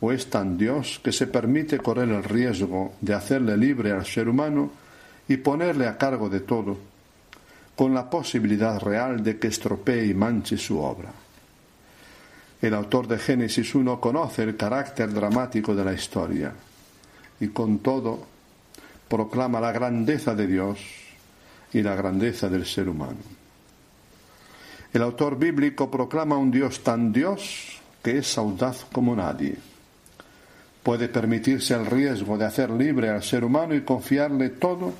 [0.00, 4.28] o es tan Dios que se permite correr el riesgo de hacerle libre al ser
[4.28, 4.70] humano
[5.28, 6.76] y ponerle a cargo de todo,
[7.76, 11.12] con la posibilidad real de que estropee y manche su obra.
[12.62, 16.52] El autor de Génesis 1 conoce el carácter dramático de la historia
[17.40, 18.26] y con todo
[19.08, 20.78] proclama la grandeza de Dios
[21.72, 23.18] y la grandeza del ser humano.
[24.92, 29.56] El autor bíblico proclama un Dios tan Dios que es audaz como nadie.
[30.82, 34.94] Puede permitirse el riesgo de hacer libre al ser humano y confiarle todo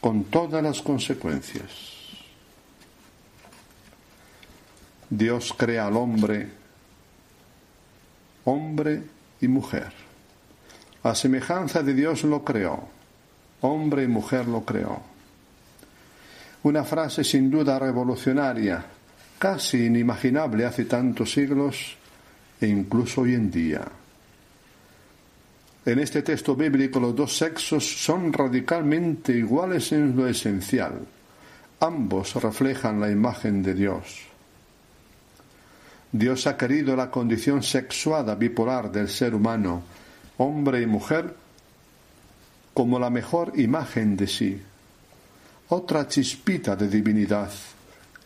[0.00, 1.97] con todas las consecuencias.
[5.10, 6.48] Dios crea al hombre,
[8.44, 9.02] hombre
[9.40, 9.92] y mujer.
[11.02, 12.98] A semejanza de Dios lo creó
[13.60, 15.00] hombre y mujer lo creó.
[16.62, 18.84] Una frase sin duda revolucionaria,
[19.38, 21.96] casi inimaginable hace tantos siglos
[22.60, 23.82] e incluso hoy en día.
[25.84, 30.98] En este texto bíblico los dos sexos son radicalmente iguales en lo esencial.
[31.80, 34.27] Ambos reflejan la imagen de Dios.
[36.10, 39.82] Dios ha querido la condición sexuada bipolar del ser humano,
[40.38, 41.34] hombre y mujer,
[42.72, 44.62] como la mejor imagen de sí,
[45.68, 47.50] otra chispita de divinidad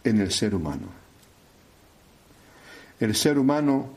[0.05, 0.89] en el ser humano.
[3.01, 3.97] El ser humano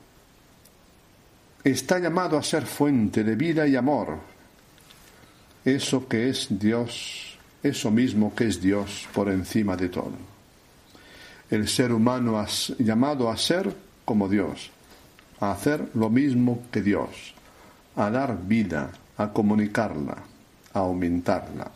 [1.63, 4.17] está llamado a ser fuente de vida y amor,
[5.63, 10.34] eso que es Dios, eso mismo que es Dios por encima de todo.
[11.49, 12.43] El ser humano
[12.79, 14.71] llamado a ser como Dios,
[15.39, 17.33] a hacer lo mismo que Dios,
[17.95, 20.35] a dar vida, a comunicarla
[20.79, 21.71] aumentarla.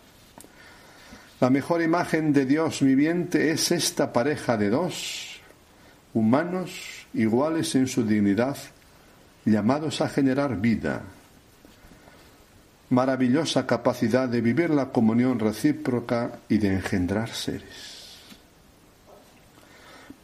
[1.39, 5.39] La mejor imagen de Dios viviente es esta pareja de dos
[6.13, 8.57] humanos iguales en su dignidad,
[9.45, 11.01] llamados a generar vida.
[12.89, 17.88] Maravillosa capacidad de vivir la comunión recíproca y de engendrar seres.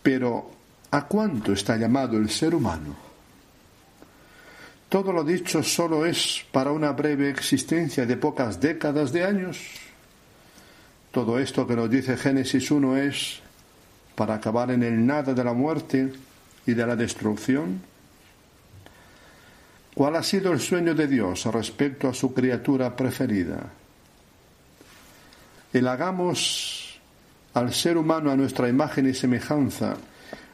[0.06, 0.52] Pero,
[0.92, 2.96] ¿a cuánto está llamado el ser humano?
[4.88, 9.58] Todo lo dicho solo es para una breve existencia de pocas décadas de años.
[11.10, 13.40] Todo esto que nos dice Génesis 1 es
[14.14, 16.14] para acabar en el nada de la muerte
[16.68, 17.82] y de la destrucción.
[19.96, 23.72] ¿Cuál ha sido el sueño de Dios respecto a su criatura preferida?
[25.74, 26.85] El hagamos
[27.56, 29.96] al ser humano a nuestra imagen y semejanza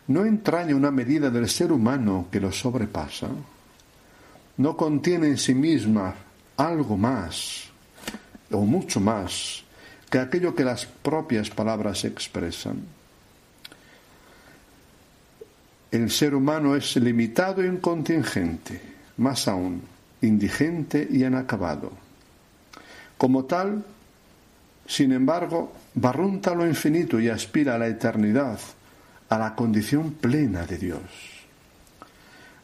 [0.08, 3.28] no entraña una medida del ser humano que lo sobrepasa
[4.58, 6.14] no contiene en sí misma
[6.58, 7.70] algo más
[8.52, 9.64] o mucho más
[10.10, 12.84] que aquello que las propias palabras expresan.
[15.90, 18.82] El ser humano es limitado y contingente,
[19.18, 19.82] más aún,
[20.22, 21.92] indigente y inacabado.
[23.18, 23.84] Como tal,
[24.86, 28.60] sin embargo, barrunta lo infinito y aspira a la eternidad,
[29.30, 31.42] a la condición plena de Dios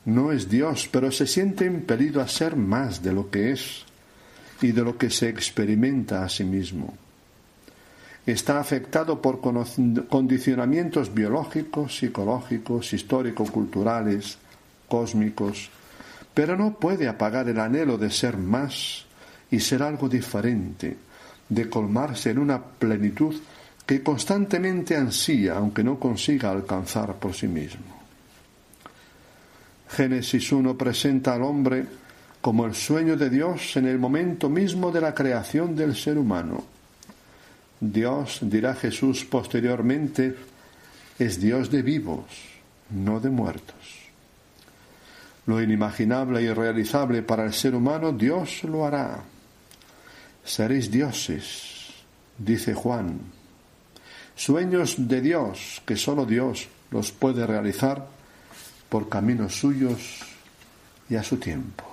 [0.07, 3.84] no es Dios, pero se siente impelido a ser más de lo que es
[4.61, 6.95] y de lo que se experimenta a sí mismo.
[8.25, 14.38] Está afectado por condicionamientos biológicos, psicológicos, histórico-culturales,
[14.88, 15.69] cósmicos,
[16.34, 19.05] pero no puede apagar el anhelo de ser más
[19.51, 20.95] y ser algo diferente,
[21.50, 23.36] de colmarse en una plenitud
[23.86, 27.98] que constantemente ansía, aunque no consiga alcanzar por sí mismo.
[29.89, 31.86] Génesis 1 presenta al hombre
[32.41, 36.64] como el sueño de Dios en el momento mismo de la creación del ser humano.
[37.80, 40.36] Dios, dirá Jesús posteriormente,
[41.18, 42.26] es Dios de vivos,
[42.89, 43.76] no de muertos.
[45.45, 49.24] Lo inimaginable y irrealizable para el ser humano, Dios lo hará.
[50.48, 51.91] Seréis dioses,
[52.38, 53.20] dice Juan.
[54.34, 58.08] Sueños de Dios que solo Dios los puede realizar
[58.88, 60.22] por caminos suyos
[61.10, 61.84] y a su tiempo.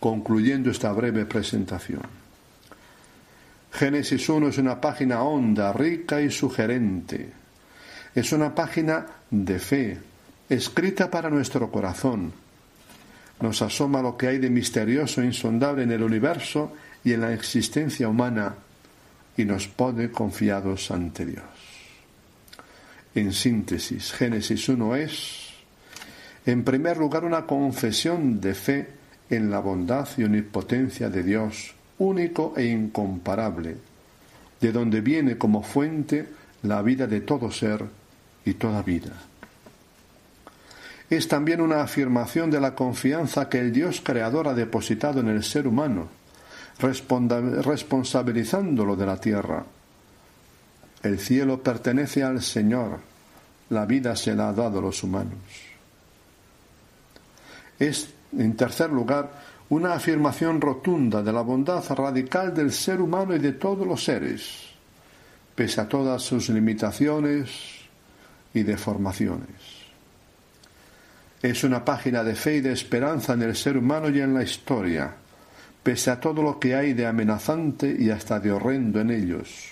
[0.00, 2.02] Concluyendo esta breve presentación.
[3.70, 7.30] Génesis 1 es una página honda, rica y sugerente.
[8.16, 9.98] Es una página de fe,
[10.48, 12.32] escrita para nuestro corazón.
[13.40, 16.72] Nos asoma lo que hay de misterioso e insondable en el universo
[17.04, 18.54] y en la existencia humana
[19.36, 21.44] y nos pone confiados ante Dios.
[23.14, 25.48] En síntesis, Génesis 1 es,
[26.44, 28.88] en primer lugar, una confesión de fe
[29.30, 33.76] en la bondad y omnipotencia de Dios, único e incomparable,
[34.60, 36.26] de donde viene como fuente
[36.62, 37.84] la vida de todo ser
[38.44, 39.12] y toda vida.
[41.10, 45.42] Es también una afirmación de la confianza que el Dios creador ha depositado en el
[45.42, 46.08] ser humano,
[46.78, 49.64] responsabilizándolo de la tierra.
[51.02, 52.98] El cielo pertenece al Señor,
[53.70, 55.38] la vida se la ha dado a los humanos.
[57.78, 59.30] Es, en tercer lugar,
[59.70, 64.64] una afirmación rotunda de la bondad radical del ser humano y de todos los seres,
[65.54, 67.50] pese a todas sus limitaciones
[68.52, 69.77] y deformaciones.
[71.40, 74.42] Es una página de fe y de esperanza en el ser humano y en la
[74.42, 75.14] historia,
[75.84, 79.68] pese a todo lo que hay de amenazante y hasta de horrendo en ellos.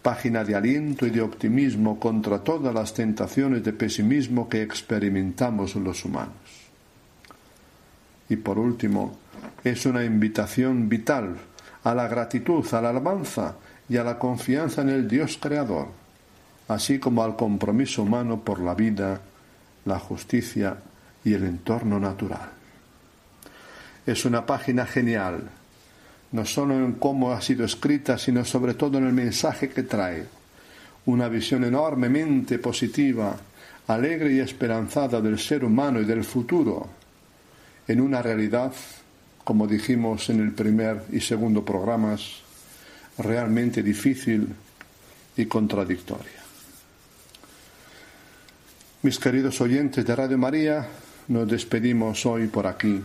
[0.00, 6.04] Página de aliento y de optimismo contra todas las tentaciones de pesimismo que experimentamos los
[6.04, 6.34] humanos.
[8.28, 9.16] Y por último,
[9.64, 11.36] es una invitación vital
[11.82, 13.56] a la gratitud, a la alabanza
[13.88, 15.88] y a la confianza en el Dios Creador,
[16.68, 19.20] así como al compromiso humano por la vida
[19.84, 20.76] la justicia
[21.24, 22.50] y el entorno natural.
[24.06, 25.48] Es una página genial,
[26.32, 30.26] no solo en cómo ha sido escrita, sino sobre todo en el mensaje que trae.
[31.06, 33.36] Una visión enormemente positiva,
[33.86, 36.88] alegre y esperanzada del ser humano y del futuro,
[37.86, 38.72] en una realidad,
[39.42, 42.42] como dijimos en el primer y segundo programas,
[43.18, 44.48] realmente difícil
[45.36, 46.43] y contradictoria.
[49.04, 50.88] Mis queridos oyentes de Radio María,
[51.28, 53.04] nos despedimos hoy por aquí.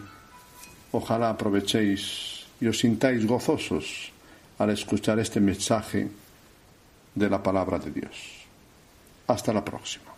[0.93, 4.09] Ojalá aprovechéis y os sintáis gozosos
[4.59, 6.07] al escuchar este mensaje
[7.13, 8.15] de la palabra de Dios.
[9.27, 10.08] Hasta la próxima.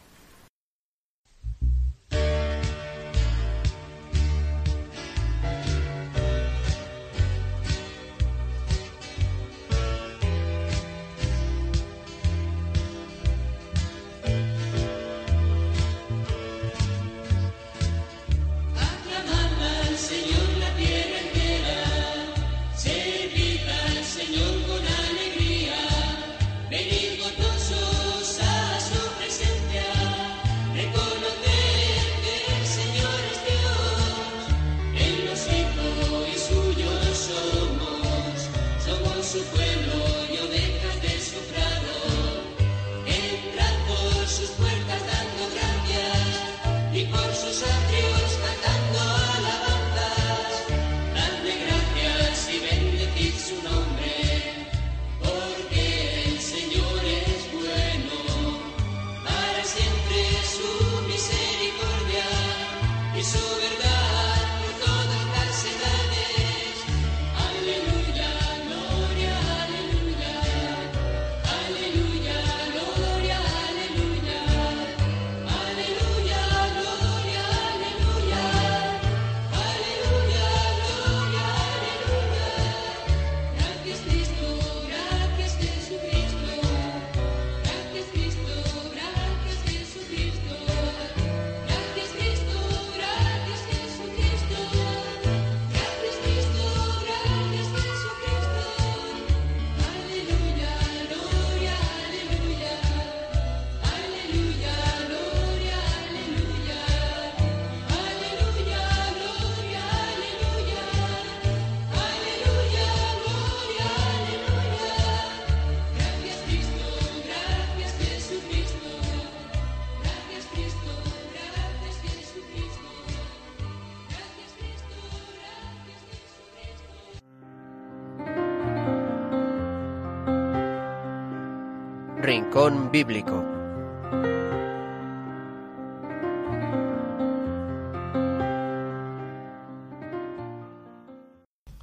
[132.62, 133.44] Rincón Bíblico.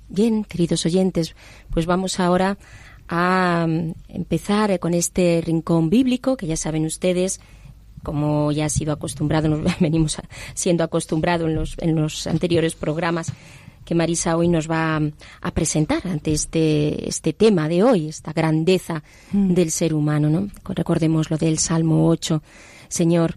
[0.08, 1.34] Bien, queridos oyentes,
[1.70, 2.58] pues vamos ahora
[3.08, 7.40] a mm, empezar con este rincón bíblico, que ya saben ustedes
[8.04, 10.16] como ya ha sido acostumbrado, nos venimos
[10.54, 13.32] siendo acostumbrados en los, en los anteriores programas,
[13.88, 15.00] que Marisa hoy nos va
[15.40, 19.54] a, presentar ante este, este tema de hoy, esta grandeza mm.
[19.54, 20.48] del ser humano, ¿no?
[20.74, 22.42] Recordemos lo del Salmo 8.
[22.88, 23.36] Señor,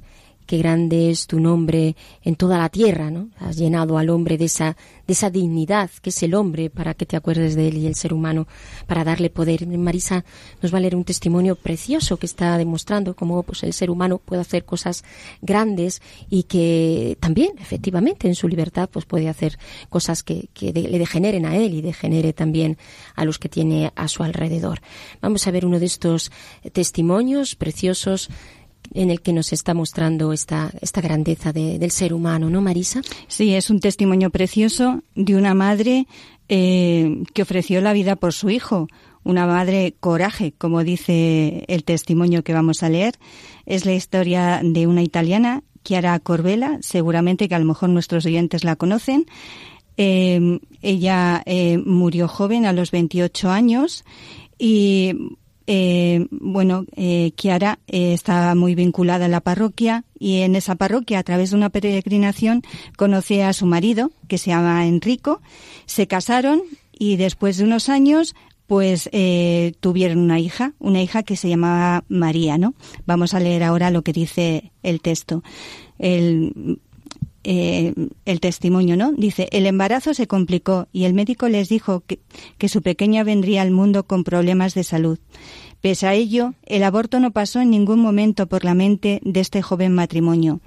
[0.52, 3.30] qué grande es tu nombre en toda la tierra, ¿no?
[3.40, 4.76] Has llenado al hombre de esa,
[5.08, 7.96] de esa dignidad que es el hombre para que te acuerdes de él y el
[7.96, 8.50] ser humano,
[8.86, 9.66] para darle poder.
[9.66, 10.26] Marisa
[10.62, 14.18] nos va a leer un testimonio precioso que está demostrando cómo pues, el ser humano
[14.18, 15.06] puede hacer cosas
[15.42, 21.00] grandes y que también, efectivamente, en su libertad, pues puede hacer cosas que, que le
[21.00, 22.78] degeneren a él y degenere también
[23.16, 24.82] a los que tiene a su alrededor.
[25.22, 26.30] Vamos a ver uno de estos
[26.74, 28.30] testimonios preciosos
[28.94, 33.02] en el que nos está mostrando esta, esta grandeza del ser humano, ¿no, Marisa?
[33.28, 36.08] Sí, es un testimonio precioso de una madre
[36.50, 38.88] eh, que ofreció la vida por su hijo.
[39.24, 43.16] Una madre coraje, como dice el testimonio que vamos a leer.
[43.66, 48.64] Es la historia de una italiana, Chiara Corbella, seguramente que a lo mejor nuestros oyentes
[48.64, 49.26] la conocen.
[49.98, 54.04] Eh, ella eh, murió joven a los 28 años
[54.58, 55.38] y
[55.74, 58.18] eh, bueno, eh, Kiara eh,
[58.58, 62.62] muy vinculada a la parroquia y en esa parroquia, a través de una peregrinación,
[62.98, 65.42] conoce a su marido, que se llama Enrico.
[65.86, 66.62] Se casaron
[66.92, 68.36] y después de unos años,
[68.68, 72.74] pues eh, tuvieron una hija, una hija que se llamaba María, ¿no?
[73.06, 75.42] Vamos a leer ahora lo que dice el texto.
[76.00, 76.82] El,
[77.44, 77.94] eh,
[78.26, 79.14] el testimonio, ¿no?
[79.14, 82.20] Dice, el embarazo se complicó y el médico les dijo que,
[82.68, 85.18] su pequeña vendría al mundo con problemas de salud.
[85.82, 89.64] Pese a ello, el aborto no pasó en ningún momento por la mente de este
[89.64, 90.62] joven matrimonio.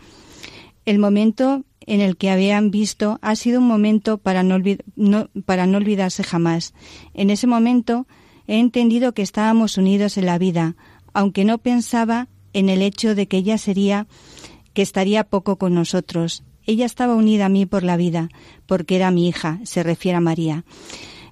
[0.85, 4.21] El momento en el que habían visto ha sido un momento
[4.97, 6.75] no, para no olvidarse jamás.
[7.15, 8.09] En ese momento
[8.49, 10.75] he entendido que estábamos unidos en la vida,
[11.13, 14.09] aunque no pensaba en el hecho de que ella sería
[14.73, 16.43] que estaría poco con nosotros.
[16.67, 18.29] Ella estaba unida a mí por la vida,
[18.67, 20.65] porque era mi hija, se refiere a María.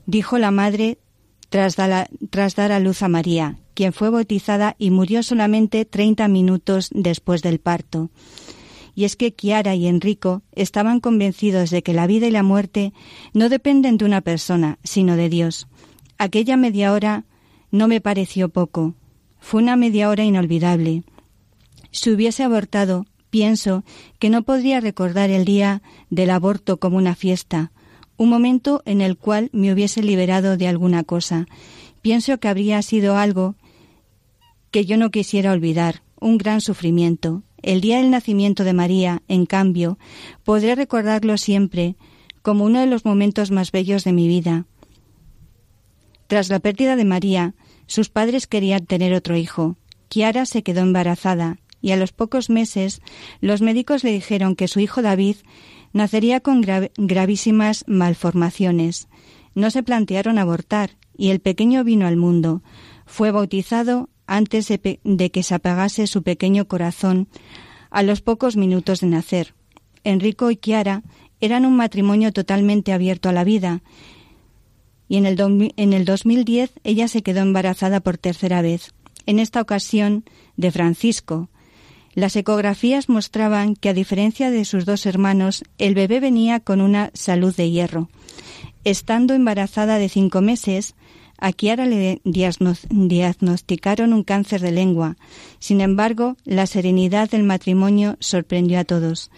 [0.06, 0.98] Dijo la madre
[1.48, 7.42] tras, dar a luz a María, quien fue bautizada y murió solamente 30 minutos después
[7.42, 8.10] del parto.
[8.94, 12.94] Y es que Kiara y Enrico estaban convencidos de que la vida y la muerte
[13.34, 15.68] no dependen de una persona, sino de Dios.
[16.16, 17.24] Aquella media hora
[17.70, 18.94] no me pareció poco.
[19.38, 21.02] Fue una media hora inolvidable.
[21.90, 23.82] Si hubiese abortado, Pienso
[24.18, 25.80] que no podría recordar el día
[26.10, 27.72] del aborto como una fiesta,
[28.18, 31.46] un momento en el cual me hubiese liberado de alguna cosa.
[32.02, 33.54] Pienso que habría sido algo
[34.70, 37.42] que yo no quisiera olvidar, un gran sufrimiento.
[37.62, 39.98] El día del nacimiento de María, en cambio,
[40.44, 41.96] podré recordarlo siempre
[42.42, 44.66] como uno de los momentos más bellos de mi vida.
[46.26, 47.54] Tras la pérdida de María,
[47.86, 49.78] sus padres querían tener otro hijo.
[50.10, 53.02] Kiara se quedó embarazada y a los pocos meses
[53.40, 55.36] los médicos le dijeron que su hijo David
[55.92, 59.08] nacería con gravísimas malformaciones.
[59.54, 62.62] No se plantearon abortar y el pequeño vino al mundo.
[63.04, 67.28] Fue bautizado antes de, que se apagase su pequeño corazón
[67.90, 69.54] a los pocos minutos de nacer.
[70.04, 71.02] Enrico y Chiara
[71.40, 73.82] eran un matrimonio totalmente abierto a la vida
[75.08, 78.94] y en el, en el 2010 ella se quedó embarazada por tercera vez,
[79.26, 80.24] en esta ocasión
[80.56, 81.50] de Francisco,
[82.14, 87.10] las ecografías mostraban que, a diferencia de sus dos hermanos, el bebé venía con una
[87.14, 88.10] salud de hierro.
[88.84, 90.94] Estando embarazada de cinco meses,
[91.38, 95.16] a Kiara le diagnosticaron un cáncer de lengua.
[95.58, 99.30] Sin embargo, la serenidad del matrimonio sorprendió a todos.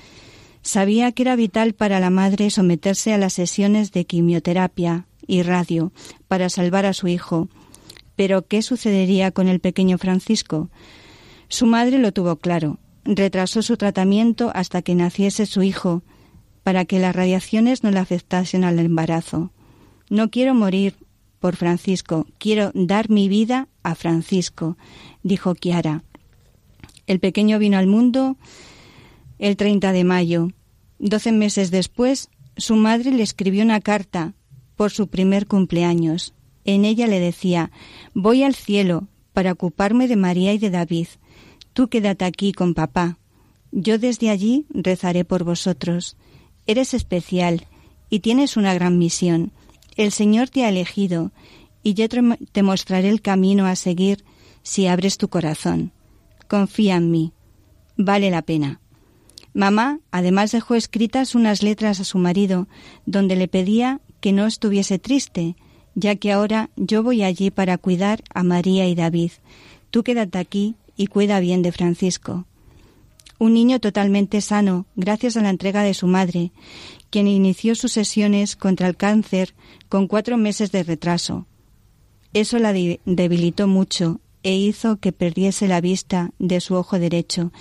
[0.61, 5.93] Sabía que era vital para la madre someterse a las sesiones de quimioterapia y radio
[6.29, 7.49] para salvar a su hijo.
[8.17, 10.71] Pero, ¿qué sucedería con el pequeño Francisco?
[11.55, 12.81] Su madre lo tuvo claro.
[13.05, 16.03] Retrasó su tratamiento hasta que naciese su hijo,
[16.65, 19.53] para que las radiaciones no le afectasen al embarazo.
[20.11, 20.97] No quiero morir
[21.39, 24.77] por Francisco, quiero dar mi vida a Francisco,
[25.23, 26.03] dijo Kiara.
[27.07, 28.37] El pequeño vino al mundo
[29.39, 30.49] el 30 de mayo.
[30.99, 34.35] Doce meses después, su madre le escribió una carta
[34.75, 36.35] por su primer cumpleaños.
[36.65, 37.71] En ella le decía,
[38.13, 41.07] voy al cielo para ocuparme de María y de David.
[41.75, 43.19] Tú quédate aquí con papá.
[43.73, 46.17] Yo desde allí rezaré por vosotros.
[46.67, 47.67] Eres especial
[48.09, 49.53] y tienes una gran misión.
[49.97, 51.33] El Señor te ha elegido
[51.83, 54.25] y yo te mostraré el camino a seguir
[54.63, 55.93] si abres tu corazón.
[56.49, 57.33] Confía en mí.
[57.97, 58.81] Vale la pena.
[59.53, 62.69] Mamá además dejó escritas unas letras a su marido
[63.05, 65.57] donde le pedía que no estuviese triste,
[65.97, 69.33] ya que ahora yo voy allí para cuidar a María y David.
[69.91, 72.47] Tú quédate aquí y cuida bien de Francisco.
[73.39, 76.53] un niño totalmente sano gracias a la entrega de su madre,
[77.11, 79.55] quien inició sus sesiones contra el cáncer
[79.89, 81.47] con cuatro meses de retraso.
[82.33, 87.53] Eso la debilitó mucho e hizo que perdiese la vista de su ojo derecho,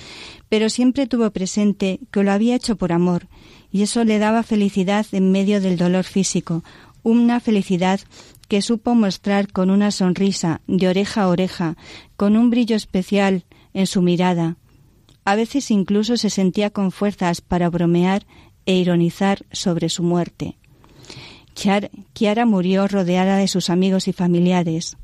[0.49, 3.27] pero siempre tuvo presente que lo había hecho por amor,
[3.71, 6.63] y eso le daba felicidad en medio del dolor físico,
[7.03, 7.99] una felicidad
[8.53, 11.75] que supo mostrar con una sonrisa de oreja a oreja,
[12.15, 14.57] con un brillo especial en su mirada.
[15.25, 18.27] A veces incluso se sentía con fuerzas para bromear
[18.67, 20.59] e ironizar sobre su muerte.
[21.55, 24.97] Chiara murió rodeada de sus amigos y familiares.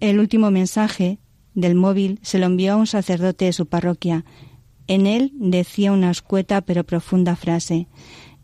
[0.00, 1.18] el último mensaje
[1.52, 4.24] del móvil se lo envió a un sacerdote de su parroquia.
[4.86, 7.88] En él decía una escueta pero profunda frase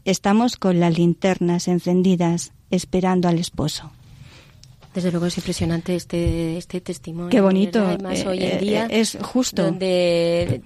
[0.05, 3.91] Estamos con las linternas encendidas, esperando al esposo.
[4.95, 7.31] Desde luego es impresionante este, este testimonio.
[7.31, 7.85] Qué bonito.
[7.85, 9.65] Además, hoy en eh, día es justo.
[9.65, 10.63] Donde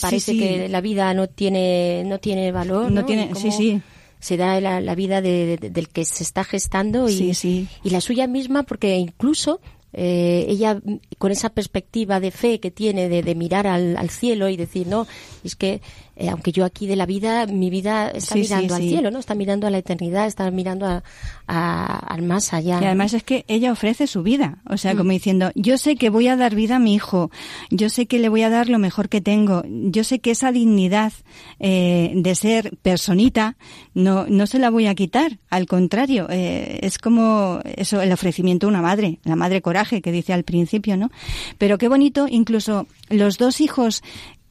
[0.00, 2.90] parece que la vida no tiene, no tiene valor.
[2.90, 3.82] No, tiene, sí, sí.
[4.20, 7.36] Se da la, vida del que se está gestando y,
[7.82, 9.60] y la suya misma, porque incluso
[9.94, 10.80] eh, ella
[11.16, 15.06] con esa perspectiva de fe que tiene de, mirar al, cielo y decir no
[15.42, 15.80] es que
[16.18, 19.34] eh, aunque yo aquí de la vida mi vida está mirando al cielo no está
[19.34, 21.02] mirando a la eternidad está mirando a,
[21.46, 25.12] al más allá y además es que ella ofrece su vida o sea como mm.
[25.12, 27.30] diciendo yo sé que voy a dar vida a mi hijo
[27.70, 30.52] yo sé que le voy a dar lo mejor que tengo yo sé que esa
[30.52, 31.12] dignidad
[31.58, 33.56] eh, de ser personita
[33.94, 38.70] no no se la voy a quitar al contrario es como eso el ofrecimiento de
[38.70, 41.10] una madre la madre coral que dice al principio, ¿no?
[41.58, 44.02] Pero qué bonito, incluso los dos hijos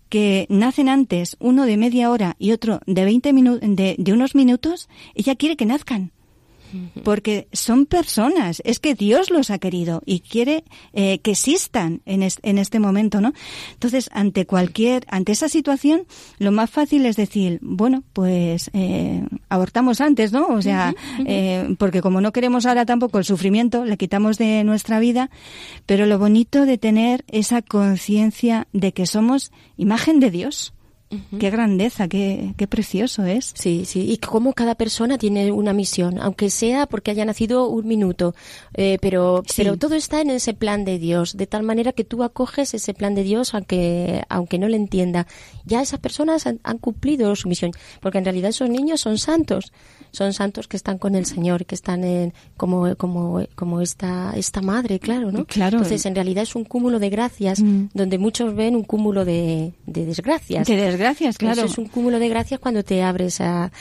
[0.10, 4.90] que nacen antes, uno de media hora y otro de 20 minutos, de unos minutos,
[5.16, 6.12] ella quiere que nazcan
[7.04, 10.64] porque son personas, es que Dios los ha querido y quiere
[10.94, 13.34] eh, que existan en, en, este momento, ¿no?
[13.74, 16.06] Entonces, ante cualquier, ante esa situación,
[16.40, 20.48] lo más fácil es decir, bueno, pues eh, abortamos antes, ¿no?
[20.48, 20.94] O sea,
[21.26, 25.30] eh, porque como no queremos ahora tampoco el sufrimiento, le quitamos de nuestra vida,
[25.86, 30.74] pero lo bonito de tener esa conciencia de que somos imagen de Dios
[31.40, 33.54] Qué grandeza, qué, qué, precioso es.
[33.56, 37.88] Sí, sí, y cómo cada persona tiene una misión, aunque sea porque haya nacido un
[37.88, 38.36] minuto,
[38.74, 42.24] eh, pero, pero todo está en ese plan de Dios, de tal manera que tú
[42.24, 45.28] acoges ese plan de Dios aunque, aunque no le entienda.
[45.66, 49.72] Ya esas personas han, cumplido su misión, porque en realidad esos niños son santos,
[50.12, 54.62] son santos que están con el Señor, que están en, como, como, como esta, esta
[54.62, 55.46] madre, claro, ¿no?
[55.46, 55.78] Claro.
[55.78, 57.90] Entonces en realidad es un cúmulo de gracias, mm.
[57.94, 60.68] donde muchos ven un cúmulo de, de desgracias.
[60.68, 61.64] De gracias, claro.
[61.64, 63.72] es un cúmulo de gracias cuando te abres a,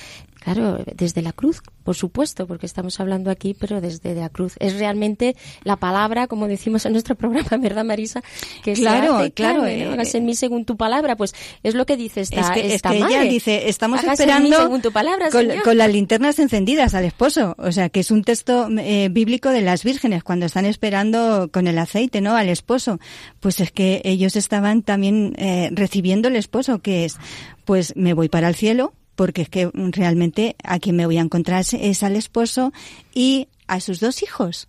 [0.46, 4.54] Claro, desde la cruz, por supuesto, porque estamos hablando aquí, pero desde la cruz.
[4.60, 5.34] Es realmente
[5.64, 8.22] la palabra, como decimos en nuestro programa, ¿verdad, Marisa?
[8.62, 9.66] Que claro, claro.
[9.66, 11.34] Eh, hagas en mí según tu palabra, pues
[11.64, 15.90] es lo que dice esta, es que, ella dice, estamos esperando tu palabra, con, las
[15.90, 17.56] linternas encendidas al esposo.
[17.58, 21.66] O sea, que es un texto eh, bíblico de las vírgenes cuando están esperando con
[21.66, 22.36] el aceite, ¿no?
[22.36, 23.00] Al esposo.
[23.40, 27.16] Pues es que ellos estaban también eh, recibiendo el esposo, que es,
[27.64, 31.22] pues me voy para el cielo, porque es que realmente a quien me voy a
[31.22, 32.72] encontrar es al esposo
[33.12, 34.68] y a sus dos hijos.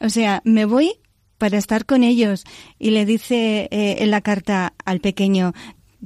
[0.00, 0.92] O sea, me voy
[1.38, 2.44] para estar con ellos
[2.78, 5.52] y le dice eh, en la carta al pequeño,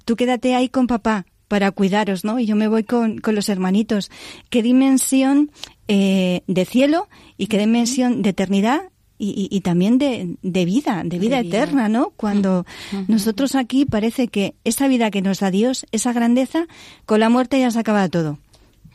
[0.04, 2.38] tú quédate ahí con papá para cuidaros, ¿no?
[2.38, 4.10] Y yo me voy con, con los hermanitos.
[4.50, 5.50] ¿Qué dimensión
[5.88, 8.82] eh, de cielo y qué dimensión de eternidad
[9.22, 12.12] y, también de, de, vida, de vida eterna, ¿no?
[12.16, 12.64] Cuando
[13.06, 16.66] nosotros aquí parece que esa vida que nos da Dios, esa grandeza,
[17.04, 18.38] con la muerte ya se acaba todo.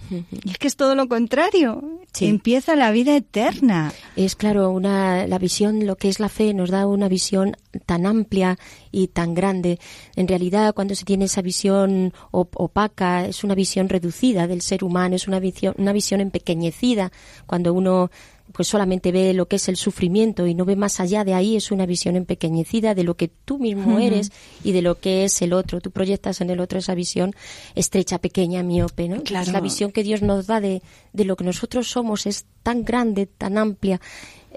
[0.10, 1.84] Y es que es todo lo contrario.
[2.20, 3.94] Empieza la vida eterna.
[4.16, 8.06] Es claro, una, la visión, lo que es la fe, nos da una visión tan
[8.06, 8.58] amplia
[8.96, 9.78] y tan grande.
[10.16, 15.16] En realidad, cuando se tiene esa visión opaca, es una visión reducida del ser humano,
[15.18, 17.12] es una visión, una visión empequeñecida.
[17.46, 18.10] Cuando uno
[18.54, 21.56] pues solamente ve lo que es el sufrimiento y no ve más allá de ahí,
[21.56, 24.32] es una visión empequeñecida de lo que tú mismo eres
[24.64, 25.82] y de lo que es el otro.
[25.82, 27.36] Tú proyectas en el otro esa visión
[27.74, 29.24] estrecha, pequeña, miope, ¿no?
[29.24, 29.52] Claro.
[29.52, 33.26] La visión que Dios nos da de, de lo que nosotros somos es tan grande,
[33.26, 34.00] tan amplia,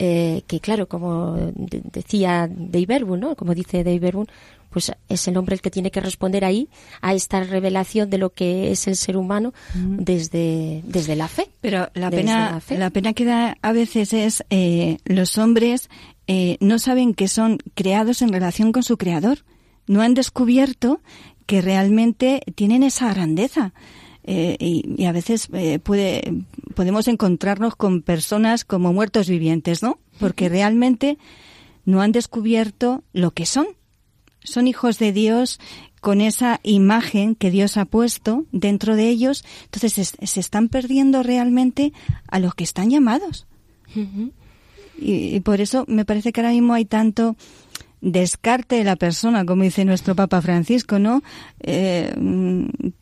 [0.00, 3.34] eh, que claro, como decía Dave ¿no?
[3.34, 4.12] Como dice Dave
[4.70, 6.68] pues es el hombre el que tiene que responder ahí
[7.00, 11.48] a esta revelación de lo que es el ser humano desde, desde la fe.
[11.60, 15.88] Pero la pena, la, pena que da a veces es eh, los hombres
[16.26, 19.38] eh, no saben que son creados en relación con su creador.
[19.86, 21.00] No han descubierto
[21.46, 23.72] que realmente tienen esa grandeza.
[24.30, 25.48] Eh, y, a veces
[25.82, 29.98] puede, podemos encontrarnos con personas como muertos vivientes, ¿no?
[30.20, 31.16] Porque realmente
[31.86, 33.68] no han descubierto lo que son
[34.48, 35.60] son hijos de Dios
[36.00, 41.92] con esa imagen que Dios ha puesto dentro de ellos, entonces se, están perdiendo realmente
[42.28, 43.46] a los que están llamados.
[43.94, 47.36] y, y, por eso me parece que ahora mismo hay tanto
[48.00, 51.22] descarte de la persona, como dice nuestro Papa Francisco, ¿no?
[51.60, 52.14] Eh,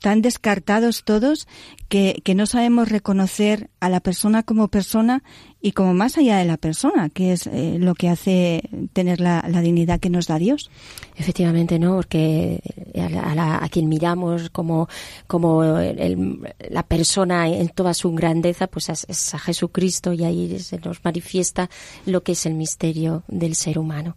[0.01, 1.47] tan descartados todos
[1.89, 5.23] que, que, no sabemos reconocer a la persona como persona
[5.61, 9.45] y como más allá de la persona, que es eh, lo que hace tener la,
[9.49, 10.71] la, dignidad que nos da Dios.
[11.17, 11.97] Efectivamente, ¿no?
[11.97, 12.61] Porque
[12.97, 14.89] a, a quien miramos como,
[15.27, 20.59] como el, la persona en toda su grandeza, pues es, es a Jesucristo y ahí
[20.61, 21.69] se nos manifiesta
[22.05, 24.17] lo que es el misterio del ser humano.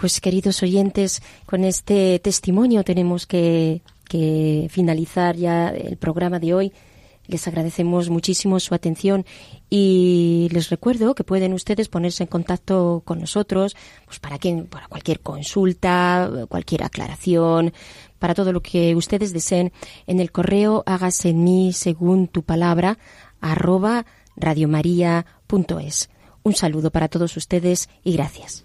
[0.00, 3.82] Pues queridos oyentes, con este testimonio tenemos que,
[4.70, 6.72] finalizar ya el programa de hoy.
[7.26, 9.26] Les agradecemos muchísimo su atención
[9.68, 13.76] y les recuerdo que pueden ustedes ponerse en contacto con nosotros
[14.06, 17.74] pues para, quien, para cualquier consulta, cualquier aclaración,
[18.18, 19.72] para todo lo que ustedes deseen
[20.06, 22.98] en el correo hágase en mí según tu palabra
[23.42, 26.08] arroba radiomaria.es.
[26.44, 28.64] Un saludo para todos ustedes y gracias.